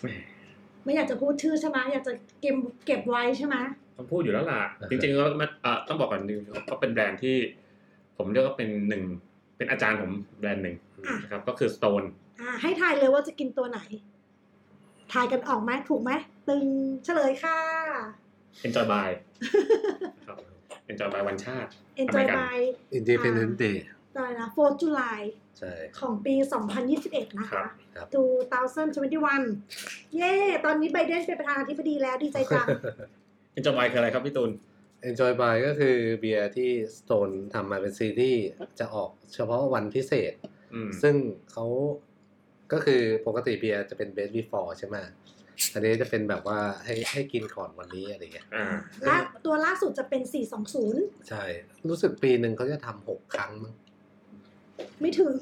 [0.00, 0.06] แหม
[0.84, 3.56] ไม่อยากจะพูดชื่อใช่ไหมอยากจะเก็บเก็บไว้ใช่ไหม
[3.96, 4.60] ต้องพูดอยู่แล้วล่ะ
[4.90, 7.36] จริง ๆ แล้วมันอ่าต้องบอกก่อนนึงก็เป็นแบรนด์ที่
[8.16, 9.02] ผมเรียกว่าเป็นหนึ่ง
[9.56, 12.06] เป็นอาจารย์ผมแบรนด์หนึ่งอะนะครับ ก็คือ Stone
[12.40, 13.80] อ่าให้ทายเลยว่าจะกินตัวไหน
[15.12, 16.10] ทายกันออกไหมถูกไหม
[16.48, 16.64] ตึง
[17.04, 17.58] เฉลยค่ะ
[18.66, 19.08] Enjoy by
[20.18, 20.38] นะครับ
[20.90, 21.70] Enjoy by วันชาติ
[22.02, 22.58] Enjoy ทำไมกัน by
[22.98, 23.78] Independent Day
[24.14, 25.20] อะไรนะ4 July
[25.58, 26.34] ใช่ ของปี
[26.86, 28.06] 2021 นะครัคะ บ ครับ
[28.70, 30.32] 2021 เย้
[30.64, 32.66] ตอนนี้ไบเดนเป็นประธานาธิบดีแล้วดีใจจัง
[33.56, 34.50] Enjoy by คืออะไรครับพี่ตูน
[35.08, 38.44] Enjoy by ก็คือเบียร์ที่ Stone ทำมาเป็นซีรีส์
[38.78, 40.32] จะออกเฉพาะวันพิเศษ
[40.74, 41.14] อืมซึ่ง
[41.52, 41.66] เขา
[42.72, 44.96] ก็คือปกติเบียร์จะเป็น best before ใช่ไหม
[45.74, 48.66] อันนี้จะเป็นแบบว่าให้ให้กินก่อนวันนี้อะไรเงี้ยอ่า
[49.04, 50.22] และตัวล่าสุดจะเป็น
[50.76, 51.44] 420 ใช่
[51.88, 53.74] รู้สึกปีหนึ่งเขาจะทำหกครั้งมั้ง
[55.00, 55.34] ไม่ถึง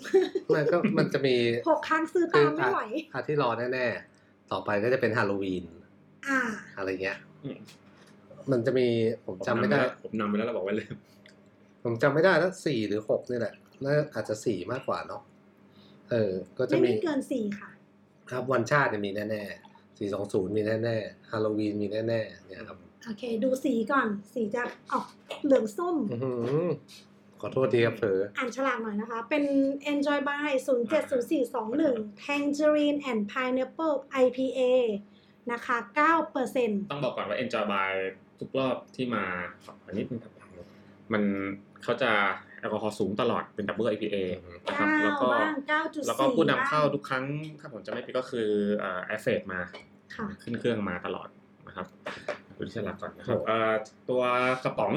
[0.54, 1.36] มันก็มันจะมี
[1.66, 2.80] 6ครั้งซื้อตามไม่ไหว
[3.12, 5.64] อาที่รอแน่ๆ ต่อไปก็จะเป็นฮาโลวีน
[6.28, 6.40] อ่า
[6.76, 7.58] อะไรเงี้ยอืม
[8.50, 8.86] มันจะมี
[9.26, 10.88] ผมจำไม่ได้ ผมนำไปแล้วเราบอกไว้เลย
[11.84, 15.22] ผมจำไม่ได้แล้วสี่หรือหกนี่แหละน่าอาจจะสี่มากกว่าเนาะ
[16.10, 17.70] เออ ก็จะไม่มีไม่เกิน4ค่ะ
[18.30, 25.06] ครับวันชาติเนี่ยมีแน่ๆสี่สองศูนย์มีแน่ๆฮาโลวีนมีแน่ๆเนี่ยครับ โอเค ดูสีก่อน สีจะออก
[25.44, 26.32] เหลืองส้มอื้อหื
[26.64, 26.66] อ
[27.40, 29.44] ขอโทษทีครับเผลออ่านฉลากหน่อยนะคะ เป็น
[29.92, 30.50] Enjoy by
[31.18, 34.60] 070421 Tangerine and Pineapple IPA
[35.52, 35.76] นะคะ
[36.34, 37.92] 9%ต้องบอกก่อนว่า Enjoy by
[38.38, 39.24] ทุกรอบที่มา
[39.64, 40.32] ขออันนี้เป็นครับ
[41.12, 41.22] มัน
[41.82, 42.12] เขาจะ
[42.60, 44.16] แอลกอฮอล์สูงตลอดเป็นดับเบิล IPA
[44.66, 45.52] นะครับแล้วก็9บ้าง
[45.84, 47.24] 9.4แล้วก็ผู้นำเข้าบ้งทุกครั้ง
[47.60, 49.60] ถ้าผมจะไม่ผิดก็คือเอ่อ air freight มา
[50.14, 51.28] ค่ะขึ้นเครื่องมาตลอด
[51.66, 51.86] นะครับ
[52.56, 53.72] ดูที่ฉลากก่อนนะครับโอ้เอ่อ
[54.10, 54.22] ตัว
[54.64, 54.92] กระป๋อง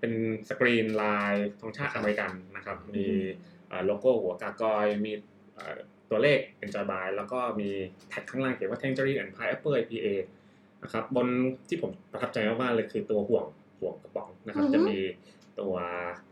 [0.00, 0.12] เป็น
[0.48, 3.06] สกรีนลายธงชาติอเมริกันนะครับ มี
[3.68, 5.12] เอ่อโลโก้หัวกากอยมี
[5.54, 5.76] เอ่อ
[6.10, 7.70] ตัวเลข Enjoy by แล้วก็มี
[8.08, 10.06] tag ข้างล่างเขียนว่า Tangerine and Pineapple IPA
[10.82, 11.26] นะครับบน
[11.68, 13.46] ที่ผมประทับใจมากๆเลยคือตัวห่วง
[13.80, 14.98] ห่วงกระป๋องนะครับอือฮึจะมี
[15.60, 16.31] ตัวเอ่อ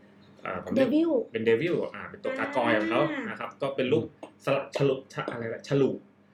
[0.65, 4.03] ผมเรียก Devil เป็น devil อ่าเป็นตัว gargoyle ของเขาอ่านนะครับ ก็เป็นรูป
[4.45, 5.89] สลักฉลุฉะอะไรนะฉลุ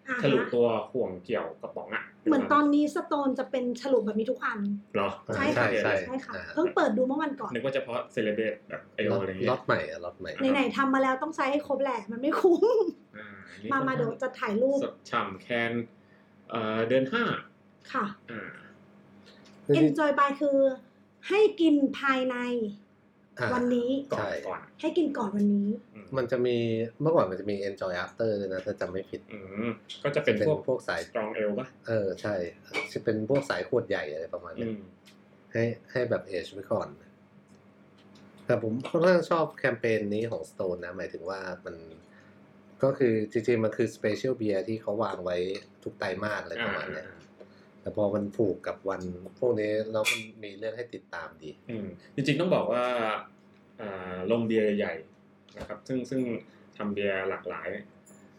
[0.07, 4.59] อ่าฉลุตัวห่วงเกี่ยวกระป๋องอะ เหมือนตอนนี้ Stone จะเป็นฉลุแบบนี้ทุกอัน
[4.95, 12.63] เหรอ ใช่ใช่ค่ะใช่ใช่ค่ะอ่าเพิ่งเปิดดูเมื่อวันก่อน นึกว่าเฉพาะ celebrate แบบไอโอล็อตอะไรอย่างเงี้ล็อยตใหม่อะล็อตใหม่ไหนๆทำมาแล้วต้องใช้ให้ครบแหละ มันไม่คุ้ม
[13.17, 13.25] อ่
[13.63, 15.71] นี่มามาเดี๋ยวจะถ่ายรูปสดฉ่ำแคน
[16.49, 17.23] เอ่อเดือนห้า
[17.93, 18.49] ค่ะ อ่า
[19.79, 20.57] Enjoy by คือ
[21.27, 22.86] ให้กินภายในอ่า
[23.53, 26.57] วันนี้ก่อนใช่ก่อนให้กินก่อนวันนี้อืมมันจะมี
[27.01, 29.69] เมื่อก่อนมันจะมี enjoy after ด้วยนะถ้าจำไม่ผิดอืม
[30.03, 32.35] ก็จะเป็นเป็นพวกพวกสาย strong ale ป่ะเออใช่
[32.91, 34.81] จะเป็นพวกสายขวดใหญ่อะไรประมาณอืนี้ม
[35.51, 36.87] ให้ให้แบบเอชไว้ก่อน
[38.45, 41.75] แต่ผมค่อนข้างชอบแคมเปญนี้ของ Stone นะ หมายถึงว่ามัน
[42.83, 45.37] ก็คือจริงๆมันคือ special เบียร์ที่เขาวางไว้
[45.83, 47.17] ทุกไตรมาสอะไรประมาณเนี้ยอ่า
[47.87, 49.01] แต่พอมันผูกกับวัน
[49.39, 52.85] พวกนี้แล้วมันมีเรื่องให้ติดตามดี อืมจริงๆต้องบอกว่า
[53.81, 56.21] อ่าโรงเบียร์ใหญ่ๆนะครับ ซึ่งซึ่ง
[56.77, 57.67] ทำเบียร์หลากหลาย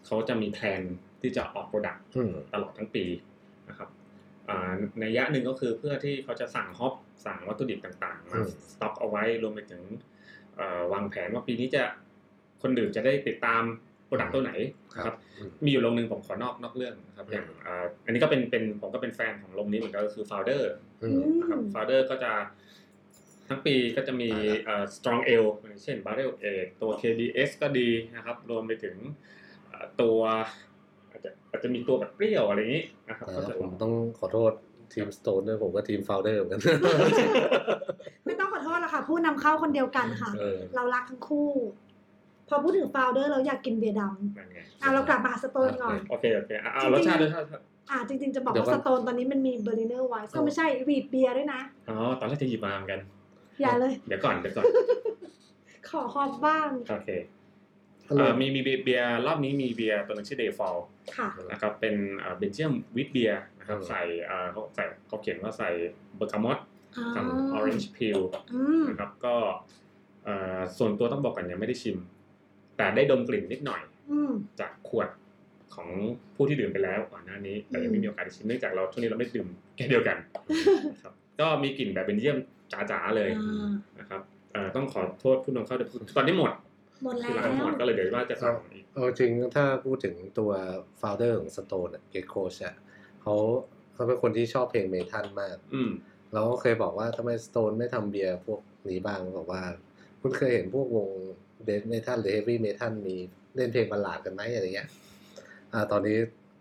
[0.07, 0.83] เขาจะมี plan
[1.21, 3.05] ที่จะออก product อืมตลอดทั้งปี
[3.69, 3.89] นะครับ
[4.49, 6.95] อ่านัยยะหนึ่งก็คือเพื่อที่เขาจะสั่ง hop
[7.27, 9.83] สั่งวัตถุดิบต่างๆมาอืมสต็อกเอาไว้รวมไปถึง
[10.57, 11.83] เอ่อวางแผนว่าปีนี้จะ
[12.63, 13.63] คนดื่มจะได้ติดตาม
[14.09, 14.53] product ตัวไหน
[14.95, 20.63] นะครับอืมมีอยู่โรงหนึ่งผมขอนอกนอกเรื่องนะครับอย่างอ่าอันนี้ก็เป็นเป็นผมก็เป็นแฟนของโรงนี้เหมือนกันก็คือ Founder
[21.03, 22.33] อือืมนะครับม Founder ก็จะ
[23.49, 28.97] ทั้งปีก็จะมีอ่าเอ่อ strong ale อย่างเช่น barrel age ตัว KBS ก็ดีนะครับ รวมไปถึง
[29.69, 30.19] เอ่อตัว
[31.11, 34.53] อาจจะอาจจะมีตัวแบบเปรี้ยวอะไรอย่างนี้นะครับอ่าก็จะผมต้องขอโทษ
[34.93, 36.61] ทีม Stone ด้วยผมก็ทีม Founder เหมือนกัน
[38.27, 41.49] ไม่ต้องขอโทษละค่ะ ผู้นำเข้าคนเดียวกันค่ะเออเรารักทั้งคู่
[42.49, 47.47] พอพูดถึง Founder เราอยากกินเบียร์ดนั่นไงำอะเรากลับมา Stone ก่อน โอเคโอเคอะเอาจริงๆรสชาติด้วยชาติ
[47.91, 53.01] อะจริงๆจะบอกเดี๋ยวว่า Stone ตอนนี้มันมี Berliner Weisse ก็ไม่ใช่ wheat เบียร์ด้วยนะ อ๋อตอนแรกจะหยิบมาเหมือนกัน
[53.61, 54.65] อย่าเลย เดี๋ยวก่อนเดี๋ยวก่อน
[55.89, 57.11] ขอ hop บ้างโอเค
[58.09, 60.79] ฮัลโหลเอ่อมีมีเบียร์รอบนี้มีเบียร์ตัวหนึงชื่อ Dayfall
[61.17, 61.95] ค่ะ นะครับเป็น
[62.39, 65.69] Belgian wit เบียร์นะครับอืม ใส่เอ่อเขาใส่เขาเขียนว่าใส่
[66.17, 66.59] เบอร์กามอต
[66.97, 68.19] อ๋อกับออเรนจ์พิล
[68.55, 69.35] อืมนะครับก็
[70.25, 71.99] เอ่อส่วนตัวต้องบอกกันยังไม่ได้ชิม
[72.79, 75.09] แต่ได้ดมกลิ่นนิดหน่อยอืมจากขวด
[75.75, 75.89] ของ
[76.35, 80.17] ผู้ที่ดื่มไปแล้วก่อนหน้านี้แต่ยังไม่อืมมีโอกาสได้ชิมเนื่องจากเราช่วงนี้เราไม่ได้ดื่มแค่เดียวกัน
[80.93, 82.37] นะครับ ก็มีกลิ่นแบบเบนเยียม
[82.73, 84.21] จ๋าๆเลยอ่านะครับ
[84.53, 86.53] เอ่อต้องขอโทษผู้นำเข้าด้วยตอนนี้หมด
[87.05, 90.51] หมดแล้ที่วร้านหมดก็เลยเดี๋ยวว่าจะสั่งอีกเอาจริงถ้าพูดถึงตัว
[91.01, 92.75] founder ของ Stone เกตโคชอะ
[93.23, 93.35] เขา
[93.95, 95.91] เขาเป็นคนที่ชอบเพลงเมทัลมาก อืม
[96.33, 99.63] เราก็เคยบอกว่าทำไมสโตนไม่ทำเบียร์พวกนี้บ้างบอกว่า
[100.21, 101.09] คุณเคยเห็นพวกวง
[101.65, 103.17] เดนเมทัลหรือเฮฟวี่เมทัลมี
[103.57, 104.89] เล่นเพลงบัลลาดกันไหมอะไรเงี้ย
[105.73, 106.17] อ่าตอนนี้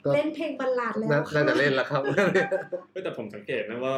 [0.06, 2.02] ก็เล่นเพลงบัลลาดแล้วน่าค่ะน่าจะเล่นแล้วครับ
[2.92, 3.96] เฮ้ยแต่ผมสังเกตนะว่า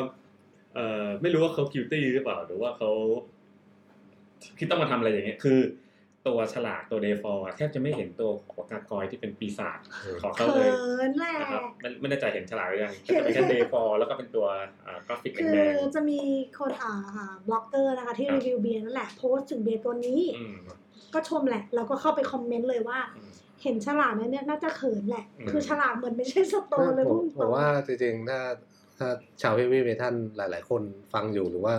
[0.76, 2.90] เอ่อไม่รู้ว่าเขาคิวตี้หรือเปล่าหรือว่าเขา
[4.58, 5.60] ที่ต้องมาทำอะไรอย่างเงี้ยคือ
[6.28, 9.80] ตัวฉลากตัวเดฟอร์แทบจะไม่เห็นตัวหัวกากอยที่เป็นปีศาจ
[10.22, 10.72] ของเขาเขิเลย
[11.10, 14.46] นแหละนะครับไม่ไม่แน่ใจเห็นฉลากหรือยังก็จะเป็นแค่ Dayfall แล้วก็เป็นตัว
[14.86, 16.20] อ่ากราฟิกคือแดงจะมี
[16.60, 16.94] คนอ่า
[17.50, 20.58] บล็อกเกอร์นะคะที่ครับรีวิวเบียร์นั่นแหละโพสต์ถึงเบียร์ตัวนี้ๆอืม
[21.14, 23.32] ก็ชมแหละแล้วก็เข้าไปคอมเมนต์เลยว่าอืม
[23.64, 28.40] เห็นฉลากนั้นเนี่ยน่าจะเขินแหละอืมคือฉลากเหมือนไม่ใช่ Stone เลยผมพุ่งผมว่าจริงๆถ้า
[29.00, 29.10] ถ้า
[29.42, 30.82] ชาว heavy metal หลาย ๆ คน
[31.14, 31.74] ฟังอยู่หรือว่า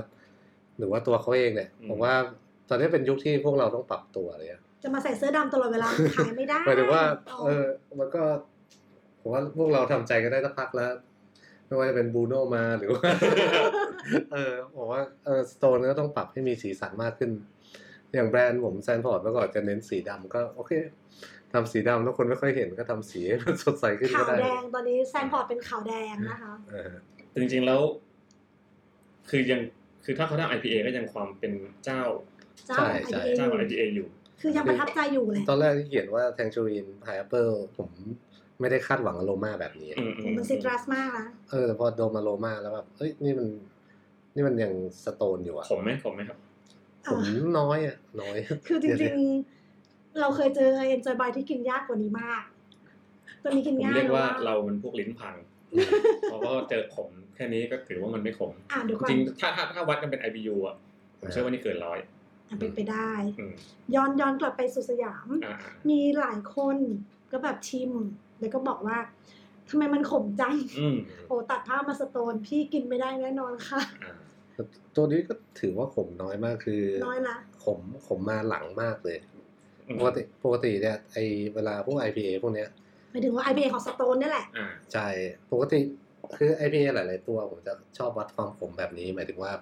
[0.78, 2.14] หรือว่าตัวเขาเองเนี่ยอืมผมว่า
[2.68, 7.02] ตอนนี้เป็นยุคที่พวกเราต้องปรับตัวเลยอะจะมาใส่เสื้อดำตลอดเวลาขายไม่ได้หมายถึงว่า
[7.46, 7.66] เออ
[8.00, 8.22] มันก็
[9.20, 10.92] ผมว่าพวกเราทำใจกันได้สักพักแล้ว
[11.66, 13.10] ไม่ว่าจะเป็นบูโนมาหรือว่า
[14.32, 17.30] เออผมว่าเออ Stone ก็ต้องปรับให้มีสีสันมากขึ้น
[18.14, 20.72] อย่างแบรนด์ผม Sandport เมื่อก่อนจะเน้นสีดำก็โอเค
[21.52, 26.92] ทำสีดำแล้วคนไม่ค่อยเห็นก็ทำสีให้มันสดใสขึ้นขาก็วได้แดงตอนนี้ Sandport เป็นขาวแดงนะคะเออ
[27.28, 27.80] แต่จริงๆแล้ว
[29.30, 29.60] คือยัง
[30.04, 31.52] คือถ้าเขาทำ IPA ก็ยังความเป็น
[31.84, 32.02] เจ้า
[32.66, 34.08] เจ้าของ IPA เจ้าของ IPA อยู่
[34.40, 37.88] คือยังประทับใจอยู่แหละตอนแรกที่เขียนว่าแทงชูรินพายแอปเปิลผม
[38.60, 43.48] ไม่ได้คาดหวังอโรมาแบบนี้อืมอืมมัน citrus มากนะเออแต่พอโดนมาโรมาแล้วแบบเฮ้ยนี่มัน
[44.34, 44.72] นี่มันยัง
[45.04, 46.38] Stone อยู่อะขมไหมขมไหมครับ
[47.08, 47.20] ผม
[47.58, 48.36] น้อยอะน้อย
[48.66, 52.42] คือจริงๆ เราเคยเจอ Enjoy By ที่กินยากกว่านี้มาก
[53.42, 55.34] ตัวนี้กินผมง่ายเรียกว่าหอเรามันพวกลิ้นพัง
[56.30, 60.76] เพราะว่าเจอขมแค่นี้ก็ถือว่ามันไม่ขมอ่านดูจก่อนริงๆถ้าถ้าถ้าวัดกันเป็น IBU อะ
[61.20, 63.54] ผมเชื่อว่านี่เกินร้อยอะเป็นไปได้อืม
[63.94, 65.56] ย้อนย้อนกลับไปสุสยามอ่า
[65.90, 66.76] มีหลายคน
[67.32, 67.92] ก็แบบชิม
[68.40, 68.98] แล้วก็บอกว่า
[69.68, 74.12] ทำไมมันขมจังอืมโอ้ตัดผ้ามาสโตน พี่กินไม่ได้แน่นอนค่ะอ่า
[74.96, 79.18] ตัวนี้ก็ถือว่าขมน้อยมากคือน้อยนะขมขมมาหลังมากเลย
[79.88, 81.18] อืมปกติปกติเนี่ยไอ
[81.54, 82.68] เวลาพวก IPA พวกเนี้ย
[83.10, 85.06] หมายถึงว่า IPA ของสโตนนี่แหละอ่าใช่
[85.52, 85.78] ปกติ
[86.36, 89.52] คือ IPA หลาย ๆ ตัวผมจะชอบวัดความขมแบบนี้ หมายถึงว่า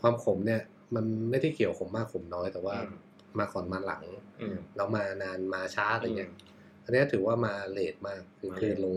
[0.00, 0.60] ความขมเนี่ย
[0.94, 2.96] มันไม่ได้เกี่ยวขมมากขมน้อย แต่ว่าอืม
[3.38, 4.04] มาก่อนมาหลัง
[4.40, 8.94] อืมแล้วมานานมาช้าอะไรเงี้ยอืมอันเนี้ยถือว่ามาเลทมากคือมาเลทคือลง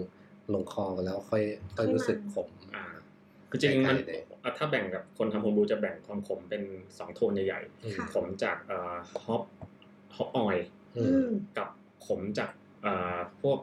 [0.54, 1.44] ลงคอกันแล้วค่อย
[1.76, 2.86] ค่อยรู้สึกขมอ่า
[3.50, 3.98] คือจริงๆมัน
[4.44, 6.64] ใกล้ๆเลยอะถ้าแบ่งกับคนทำโฮมบรูจะแบ่งความขมเป็น
[6.98, 7.62] สองโทนใหญ่
[7.98, 9.42] ค่ะๆขมจากเอ่อฮอป
[10.16, 10.66] ฮอปออยล์
[10.98, 11.68] อือืมมกับ
[12.06, 12.50] ขมจาก
[12.84, 13.60] เอ่อพวก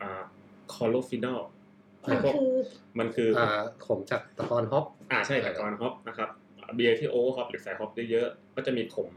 [0.00, 0.22] อ่า
[0.72, 1.40] คอโลฟินอล
[2.10, 2.48] มันคือ
[2.98, 6.28] มันคือออ่าขมจากตะกอนฮอปอ่าใช่แต่กอนฮอปนะครับ
[6.74, 9.10] เบียร์ที่โอเวอร์ฮอปหรือใส่ฮอปเยอะๆก็จะมีขม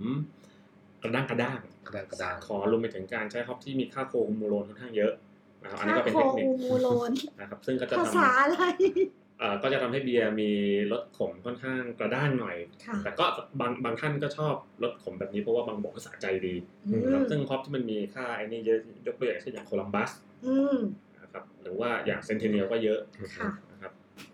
[1.04, 5.14] กระด้างกระด้างกระดานกระดานขอรวมไปถึงการใช้ฮอปที่มีค่าโคมูโลนค่อนข้างเยอะ
[5.62, 9.19] นะครับอันนี้ค่าก็เป็นโคเทคนิคอูมูโลนนะครับซึ่งก็จะภาทษาอะไรำเอ่อ
[9.62, 10.52] ก็จะทำให้เบียร์มี
[10.92, 13.26] รสขมค่อนข้างกระด้างหน่อยค่ะแต่ก็
[13.60, 16.56] บางบางท่านก็ชอบรสขมแบบนี้เพราะว่าบางบอกว่าสะใจดี
[16.88, 20.12] อืมนะครับซึ่งฮอปที่มันมีค่าไอ้นี่เยอะยกตัวอย่างเช่นอย่างโคลัมบัส
[20.46, 20.78] อืม
[21.22, 23.00] นะครับหรือว่าอย่างเซนติเนียลก็เยอะ
[23.38, 23.92] ค่ะนะครับ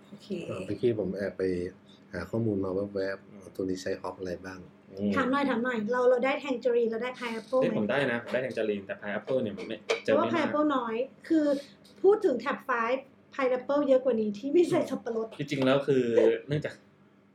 [0.09, 1.43] โอเคเอ่อเมื่อกี้ผมแอบไป
[2.13, 4.59] หาข้อมูลมาแวบอืมๆตัวนี้ใช้ฮอปอะไรบ้าง
[4.93, 10.95] นี่ถามหน่อยถามหน่อยเราเราได้แทงเจอรีนเราได้พายแอปเปิลเอ้ยไหผมมได้นะผมได้แทงจารีนแต่พายแอปเปิลเนี่ยมันไม่เจแต่อว่าไม่พายมาแอกปเปิลน้อย
[11.27, 11.45] คือ
[12.01, 12.71] พูดถึงแท็บไฟ
[13.35, 16.03] pineapple เยอะกว่านี้ที่ไม่ใส่สับปะรดจริงๆแล้วคือ
[16.47, 16.73] เนื่องจาก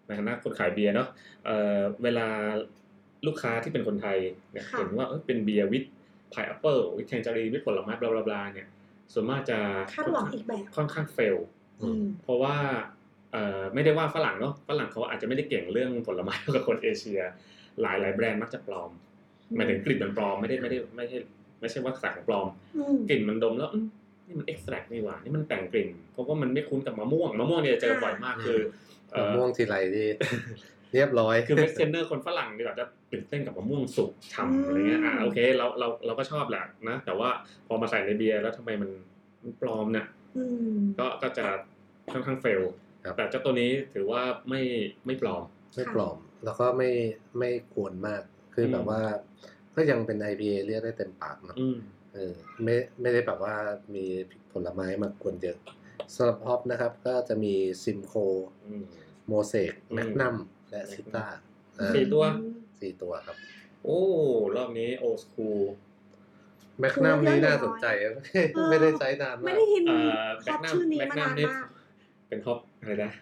[0.06, 1.08] ในฐานะคนขายเบียร์เนาะ
[1.46, 2.28] เอ่อเวลา
[3.26, 4.18] ลูกค้าที่เป็นคนไทย
[4.52, 5.84] เนี่ยค่ะเห็นว่าเอ้ยเป็นเบียร์ with
[6.32, 8.68] pineapple with tangerine with ผลไม้ blah blah blah เนี่ย
[9.12, 9.58] ส่วนมากจะ
[9.94, 11.36] คาดหวังอีกแบบค่อนข้าง fail
[11.80, 12.56] อืมเพราะว่า
[13.32, 17.20] เอ่อไม่ได้ว่าฝรั่งเนาะฝรั่งเขาอาจจะไม่ได้เก่งเรื่องผลไม้เท่ากับคนเอเชีย
[17.80, 18.90] หลายหลายแบรนด์มักจะปลอม
[19.56, 21.18] หมายถึงกลิ่นมันปลอมไม่ได้ไม่ได้ไม่ใช่
[21.60, 23.86] ไม่ใช่ว่าสารของปลอมอืมกลิ่นมันดมแล้วอืม
[24.30, 28.60] นี่มัน extract นี่หว่า นี่มันแต่งกลิ่น เพราะว่ามันไม่คุ้นกับมะม่วง มะม่วงเนี่ยเจอบ่อยมากคือ
[29.12, 30.08] เอ่อมะม่วงทีไรนี่
[30.92, 37.28] เรียบร้อย คือ Westerner คนฝรั่งเนี่ยจะตื่นเต้นกับมะม่วงสุกฉ่ำอะไรเงี้ย อ่าโอเคเราเราเราก็ชอบแหละนะ แต่ว่า
[37.66, 38.90] พอมาใส่ในเบียร์แล้วทำไมมัน
[39.42, 40.44] มันปลอมเนี่ยอื
[40.76, 41.46] มก็ก็จะ
[42.12, 42.62] ค่อนข้าง fail
[43.04, 44.62] ครับแต่เจ้าตัวนี้ถือว่าไม่
[45.06, 45.44] ไม่ปลอม
[45.76, 46.90] ไม่ปลอม แล้วก็ไม่
[47.38, 48.22] ไม่กวนมาก
[48.54, 49.00] คืออมแบบว่า
[49.74, 51.78] ก็ยังเป็น IPA เรียกได้เต็มปากเนอะอืม
[52.12, 52.32] เออ
[52.62, 53.54] ไม่ไม่ได้แบบว่า
[53.94, 54.06] มี
[54.52, 55.58] ผลไม้มากวนเยอะ
[56.14, 58.14] สำหรับฮอปนะครับ ก็จะมี Simcoe
[58.66, 58.84] อืม
[59.28, 60.36] โมเสกอืมแมกนัม
[60.70, 61.26] และ Citra
[61.94, 62.24] สี่ตัว
[62.80, 63.36] สี่ตัวครับ
[63.84, 64.00] โอ้
[64.56, 65.60] รอบนี้ old school
[66.80, 67.86] Magnum นี่น่าสนใจ
[68.70, 71.66] ไม่ได้ใช้นานไม่มากได้ยินเอ่อครอบชื่อนี้มานานมาก
[72.28, 73.12] เป็นฮอปอะไรนะ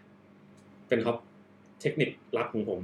[0.88, 1.18] เป็นฮอป
[1.80, 2.80] เทคนิคลับของผม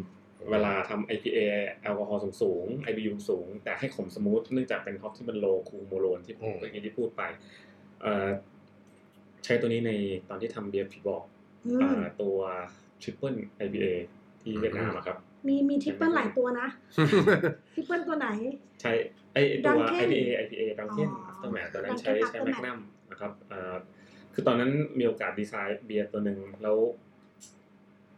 [0.50, 1.38] เวลาทำ IPA
[1.82, 7.22] แอลกอฮอล์สูงๆ IBU สูง แต่ให้ขม smooth เนื่องจากเป็นฮอปที่มัน low cohumulone ที่ผมอืมเมื่อกี้ที่พูดไป
[8.02, 8.28] เอ่อ
[9.44, 9.92] ใช้ตัวนี้ใน
[10.28, 11.22] ตอนที่ทำเบียร์ผีบอก
[11.66, 12.36] อืมเอ่อตัว
[13.02, 13.34] triple
[13.64, 13.86] IPA
[14.42, 15.16] ที่เวียดนามอะครับ
[15.46, 16.68] มีมี triple หลายตัวนะ
[17.74, 18.28] triple ตัวไหน
[18.80, 18.92] ใช้
[19.32, 22.78] ไอไอ้ตัว Dunkin IPA IPA ดังเก้นอ๋อ Aftermath ตอนนั้น Dunkin' ใช้ใช้ Aftermath แมกนัม
[23.10, 23.74] นะครับเอ่อ
[24.34, 26.76] คือตอนนั้นมีโอกาสดีไซน์เบียร์ตัวหนึ่งแล้ว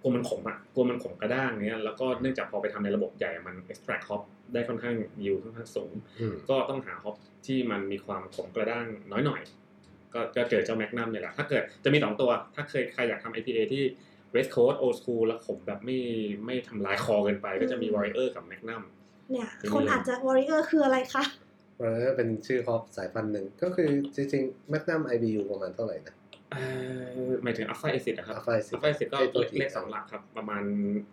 [0.07, 9.41] กลัวมันขมอะกลัวมันขมกระด้างเนี้ยแล้วก็เนื่องจากพอไปทำในระบบใหญ่มัน extract hop ได้ค่อนข้างยิวค่อนข้างสูงอืมก็ต้องหาฮอปที่มันมีความขมกระด้างน้อยหน่อย
[10.15, 13.83] ก็ก็เจอเจ้าแมกนัมเนี่ยแหละถ้าเกิดจะมีสองตัว ถ้าเคยใครอยากทำ IPA ที่
[14.35, 15.99] West Coast Old School แล้วขมแบบไม่
[16.47, 18.83] ไม่ทำลายคอเกินไป ก็จะมี Warrior กับ Magnum
[19.31, 21.25] เนี่ยเป็นคนเลยอาจจะ Warrior คืออะไรคะ
[21.81, 26.26] มันก็เป็นชื่อฮอปสายพันธุ์หนึ่ง ก็คือจริงๆแมกนัม IBU ประมาณเท่าไหร่นะเอ่อ
[27.43, 30.63] หมายถึง Alpha Acid นะครับ Alpha Acid Alpha Acid ก็ไอ้ตัวเลขที่เลขสองหลักครับ ประมาณ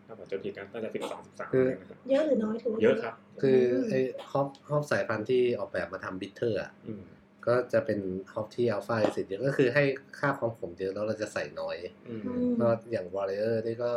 [0.06, 3.60] ถ้าผมจะผิดกันน่าจะสิบสองสิบสามคือนะครับเยอะหรือน้อยถือว่าเยอะครับ คือ
[3.90, 4.00] ไอ้
[4.32, 7.04] ฮอปฮอปสายพันธุ์ที่ออกแบบมาทำ bitter อะอืม
[7.48, 8.00] ก็จะเป็น
[8.34, 9.84] ฮอปที่ alpha acid เยอะก็คือให้
[10.20, 11.78] ค่าความขมเยอะแล้วเราจะใส่น้อย
[12.08, 13.92] อืมอืมก็อย่างวอ r เ i อร์นี่ก็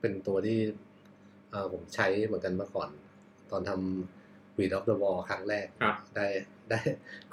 [0.00, 0.58] เป็นตัวที่
[1.50, 2.90] เอ่อผมใช้เหมือนกันเมื่อก่อน
[3.50, 6.26] ตอนทำ Weed of the Wall ครั้งแรกครับได้
[6.70, 6.80] ได้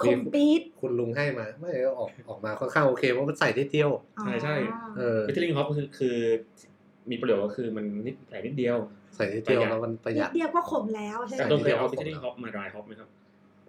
[0.02, 3.90] ขมปี๊ดคุณลุงให้มา ไม่ก็ออกออกมาค่อนข้างโอเคเพราะมันใส่ได้เดียว
[4.22, 6.16] ใช่ใช่อ๋อเออวิตาลิงฮอปคือคือ
[7.10, 8.76] มีประโยชน์ก็คือมันนิดแต่นิดเดียว
[9.16, 13.08] ใส่ได้เดียวประหยัดแล้วมันประหนิยัดดเดียวก็ขมแล้วใช่ไหมแต่ตัวเคยเอาใส่วินิดเดีตาลิยวงฮอปมาดรายฮอปไหมครับ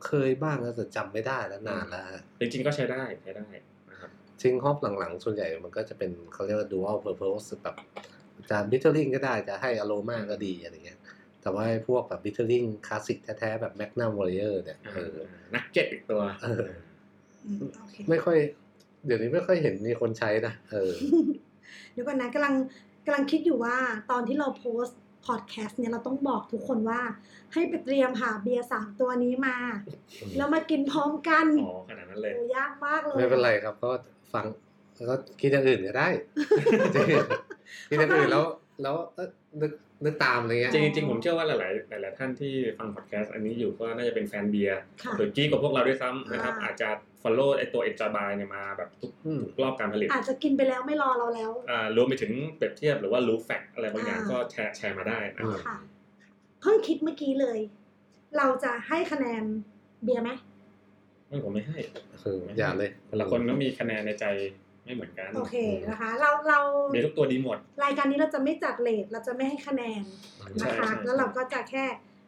[0.05, 3.47] เคยบ้างนะแต่จำไม่ได้แล้วนานแล้วฮะจริงๆก็ใช้ได้ใช้ได้
[3.91, 4.09] นะครับ
[4.41, 7.75] จริงฮอปหลังๆ ส่วนใหญ่มันก็จะเป็นเขาเรียกว่า dual purpose แบบ
[8.49, 10.99] จะ bittering ก็ได้จะให้อโรมาก็ดีอะไรเงี้ย
[11.41, 15.15] แต่ว่าไอ้พวกแบบ bittering คลาสสิกแท้ๆ แบบ Magnum Warrior เนี่ยเออ
[15.55, 16.63] Nugget อีกตัวเออ
[17.45, 18.37] อืมโอเคไม่ค่อย
[19.05, 20.91] เดี๋ยวนี้ไม่ค่อยเห็นมีคนใช้นะเออ
[21.93, 22.53] เดี๋ยวก่อนนะกำลัง
[23.05, 23.75] กำลังคิดอยู่ว่า
[24.11, 27.01] ตอนที่เราโพสต์พอดแคสต์เนี่ยเราต้องบอกทุกคนว่า
[27.53, 29.57] ให้ไปเตรียมหาเบียร์สามตัวนี้มา
[30.37, 33.91] แล้วมากินพร้อมกันอ๋อขนาดนั้นเลยโอ้ยากมากเลย ไม่เป็นไรครับก็
[34.33, 34.45] ฟัง
[34.95, 36.09] แล้วก็คิดอย่างอื่นก็ได้
[37.89, 38.45] คิดอย่างอื่นแล้ว
[38.83, 39.29] แล้วเอ้ย
[39.61, 39.71] นึก
[40.05, 46.89] นึกตามอะไรเงี้ยจริงๆผมเชื่อว่าหลายๆหลายๆท่านที่ฟังพอดแคสต์อันนี้อยู่ก็น่าจะเป็นแฟนเบียร์ค่ะหรือ geek กว่าพวกเราด้วยซ้ำนะครับอ่าอาจจะ
[47.21, 55.77] follow ไอตัว Enjoy by เนี่ยมาแบบทุกอืมทุกรอบการผลิต อาจจะกินไปแล้วไม่รอเราแล้วอ่ารวมไปถึงเปรียบเทียบหรือว่ารู้ fact อะไรบางอย่างอ่าก็แชร์แชร์มาได้นะครับค่ะ
[56.61, 57.59] เพิ่งคิดเมื่อกี้เลย
[58.37, 59.43] เราจะให้คะแนน
[60.03, 60.29] เบียร์ไหม
[61.27, 61.77] ไม่ผมไม่ให้
[62.23, 64.25] คืออย่าเลยแต่ละคนก็มีคะแนนในใจ
[64.83, 65.55] ไม่เหมือนกันโอเค
[65.89, 66.59] นะคะ เราเรา
[66.93, 70.03] เบียร์ทุกตัวดีหมด รายการนี้เราจะไม่จัดเลทเราจะไม่ให้คะแนน
[70.59, 71.83] ใช่นะคะใช่แล้วเราก็จะแค่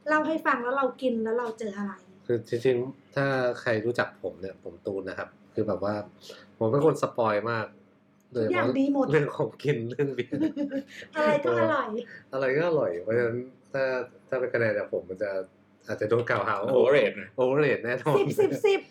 [0.08, 1.94] เล่าให้ฟังแล้วเรากินแล้วเราเจออะไร
[2.26, 3.26] คือจริงๆถ้า
[3.62, 5.96] ใครรู้จักผมเนี่ยผมตูนนะครับ คือแบบว่า
[6.58, 7.66] ผมเป็นคนสปอยมาก
[8.34, 10.42] โดยทุกเฉอย่างพาะดีหมดเรื่องของกินเรื่องเบียร์
[11.16, 11.90] อะไรก็อร่อย
[12.34, 13.40] อะไรก็อร่อยเพราะฉะนั้น
[13.74, 13.84] ถ้า
[14.30, 15.32] ถ้าเป็นคะแนนจากผมมันจะ
[15.88, 18.82] อาจจะโดนกล่าวหาว่า overrate นะ overrate แน่นอนสิบสิบสิบ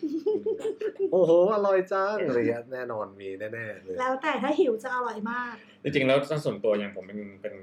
[1.11, 7.53] โอ้โห อร่อยจังอะไรเงี้ยแน่นอนมีแน่ๆเลยแล้วแต่ถ้าหิวจะอร่อยมาก จริงๆ แล้วถ้าส่วนตัวอย่างผมเป็นเป็น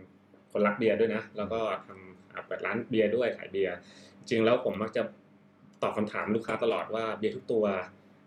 [0.52, 3.74] คนรักเบียร์ด้วยนะ แล้วก็ทำอ่าเปิดร้านเบียร์ด้วยขายเบียร์
[4.18, 5.02] จริงๆแล้วผมมักจะ
[5.82, 7.64] ตอบคำถามลูกค้าตลอดว่าเบียร์ทุกตัว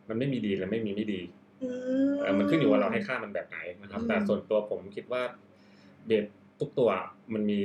[0.10, 1.22] มันไม่มีดีและไม่มีไม่ดี
[1.64, 1.70] อื
[2.22, 5.24] เอ่อมันขึ้นอยู่ว่าเราให้ค่ามันแบบไหนนะครับอืมแต่ส่วนตัวผมคิดว่า
[6.06, 6.30] เบียร์
[6.60, 6.90] ทุกตัว
[7.34, 7.60] มันมี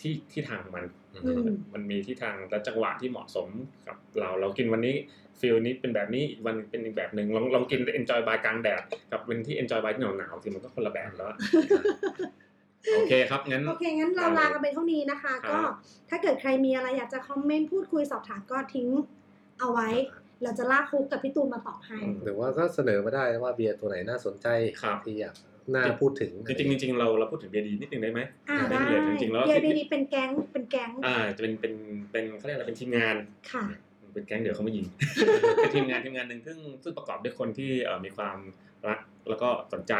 [0.00, 0.84] ที่ที่ทางมัน
[1.14, 3.48] อืมมันมีที่ทางและจังหวะที่เหมาะสม
[3.86, 4.94] กับเราเรากินวันนี้
[5.40, 11.36] ฟิลนี้เป็นแบบนี้อีกวันเป็นอีกแบบหนึ่งลองลองกิน enjoy by กลางแดดกับเป็นที่ enjoy by ที่หนาวหนาวๆที่มันก็คนละแบบแล้วอะ
[12.94, 15.58] โอเคครับงั้นโอเคงั้นเราลากันไปเท่านี้นะคะครับก็
[16.10, 18.88] ถ้าเกิดใครมีอะไรอยากจะคอมเมนต์พูดคุยสอบถามก็ทิ้ง
[19.60, 19.88] เอาไว้
[20.42, 24.46] เราจะลากคุกกับพี่ตูนมาตอบให้หรือว่าก็เสนอมาได้ว่าเบียร์ตัวไหนน่าสนใจ
[24.80, 25.34] ครับที่อยาก
[25.72, 31.74] น่าพูดถึงจริงๆจริงๆเราเราพูดถึงเบียร์ดีนิดนึงได้ไหมอ่าไม่ได้เป็นไรจริงๆแล้วเบียร์ดีๆเป็นแก๊งเป็นแก๊งอ่าจะเป็นเป็น
[32.10, 33.16] เป็นเขาเรียกอะไรเป็นทีมงาน
[33.52, 33.62] ค่ะ
[34.14, 34.86] เป็นแก๊งเดี๋ยวเขามายิง
[35.56, 38.38] เป็นทีมงานทีมงานหนึ่งซึ่งซึ่งประกอบด้วยคนที่เอ่อมีความ
[38.88, 38.98] รัก
[39.28, 39.94] แล้วก็สนใจ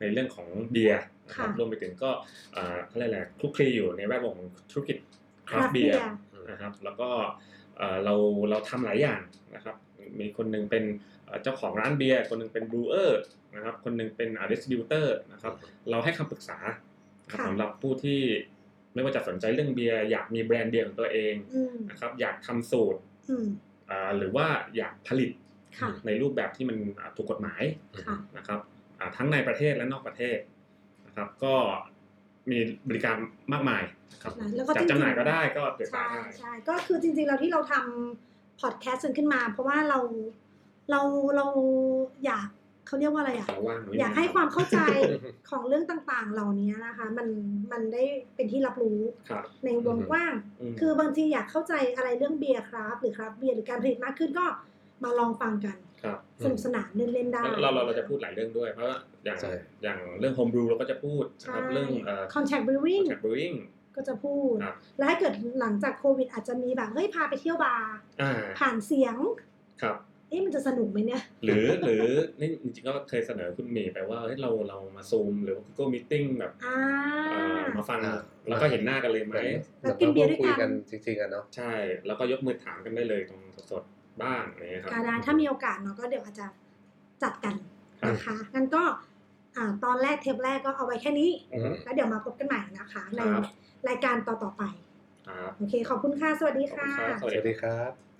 [0.00, 2.10] ในเรื่องของเบียร์นะครับค่ะรวมไปถึงก็
[2.54, 4.96] เอ่อเขาเรียกอะไรคลุกคลีอยู่ในแวดวงของธุรกิจ
[5.48, 6.06] Craft beer
[6.50, 7.08] นะครับแล้วก็
[7.76, 8.14] เอ่อเรา
[8.50, 9.20] เราทำหลายอย่าง
[9.54, 9.76] นะครับ
[10.20, 10.84] มีคนหนึ่งเป็น
[11.26, 13.20] เอ่อเจ้าของร้านเบียร์คนหนึ่งเป็น brewer
[13.54, 15.54] นะครับคนหนึ่งเป็นอ่า distributor นะครับ
[15.90, 16.58] เราให้คำปรึกษา
[17.24, 18.20] นะครับค่ะสำหรับผู้ที่
[18.94, 23.00] ไม่ว่าจะสนใจเรื่องเบียร์อยากมีแบรนด์เบียร์ของตัวเองอืมนะครับอยากทำสูตร
[23.30, 23.46] อืม
[23.90, 24.46] อ่าหรือว่า
[24.76, 25.30] อยากผลิต
[25.80, 27.62] ค่ะในรูปแบบที่มันอ่าถูกกฎหมาย
[28.06, 28.60] ค่ะนะครับ
[28.98, 30.38] อ่าทั้งในประเทศและนอกประเทศ
[31.06, 31.54] นะครับก็
[32.50, 32.58] มี
[32.88, 33.16] บริการ
[33.52, 39.98] มากมายนะครับนะแล้วก็จัดจริงๆจำหน่ายก็ได้ก็เปิดใช่ขายได้ใช่ก็คือจริงๆแล้วที่เราทำพอดแคสต์ขึ้นมา เพราะว่าเรา
[40.90, 41.00] เรา
[41.36, 41.46] เรา
[42.24, 42.48] อยาก
[42.86, 44.78] เขาเรียกว่าอะไรอะขอว่างหน่อยากให้ความเข้าใจ
[45.50, 47.28] ของเรื่องต่างๆ เหล่านี้นะคะ มัน
[47.72, 48.02] มันได้
[48.34, 50.32] เป็นที่รับรู้ครับในวงกว้าง
[50.72, 54.46] มคือบางทีอยากเข้าใจอะไรเรื่องเบียร์ครับ หรือครับเบียร์หรือการผลิตมากขึ้นก็
[55.04, 63.56] มาลองฟังกันครับสนุกสนานเล่นเล่นๆได้เราเราเราจะพูดหลายเรื่องด้วย เพราะว่าอย่างใช่อย่างเรื่อง home brew เราก็จะพูดนะครับเรื่องเอ่อ contact brewing contact brewing
[63.96, 67.90] ก็จะพูดครับแล้วถ้าเกิดหลังจากโควิด อาจจะมีแบบเฮ้ยพาไปเที่ยวบาร์
[68.22, 69.16] อ่าผ่านเสียง
[69.82, 72.04] ครับเอ๊ะมันจะสนุกไหมเนี่ย หรือหรือ
[72.40, 76.76] นี่จริงๆก็เคยเสนอคุณหมีไปว่าเฮ้ยเราเรามาซูมหรือ Google Meeting แบบอ่า
[77.30, 79.36] เอ่อมาฟังอ่า แล้วก็เห็นหน้ากันเลยไหม
[79.82, 81.72] แล้วกินเบียร์ด้วยกัน คุยกันจริงๆกันเนาะ ใช่
[82.06, 83.40] แล้วก็ยกมือถามกันได้เลยตรง
[83.72, 86.46] สดๆบ้างอะไรเงี้ยครับ ก็ได้ถ้ามีโอกาสเนาะก็เดี๋ยวอาจจะ
[87.22, 87.54] จัดกัน
[88.02, 88.82] ครับนะคะงั้นก็
[89.56, 93.44] อ่าตอนแรกเทปแรกก็เอาไว้แค่นี้ อือฮึแล้วเดี๋ยวมาพบกันใหม่นะคะ ในครับ
[93.88, 94.62] รายการต่อๆไป
[95.28, 98.15] ครับ โอเค ขอบคุณค่ะ สวัสดีขอบค่ะคุณครับ สวัสดีครับ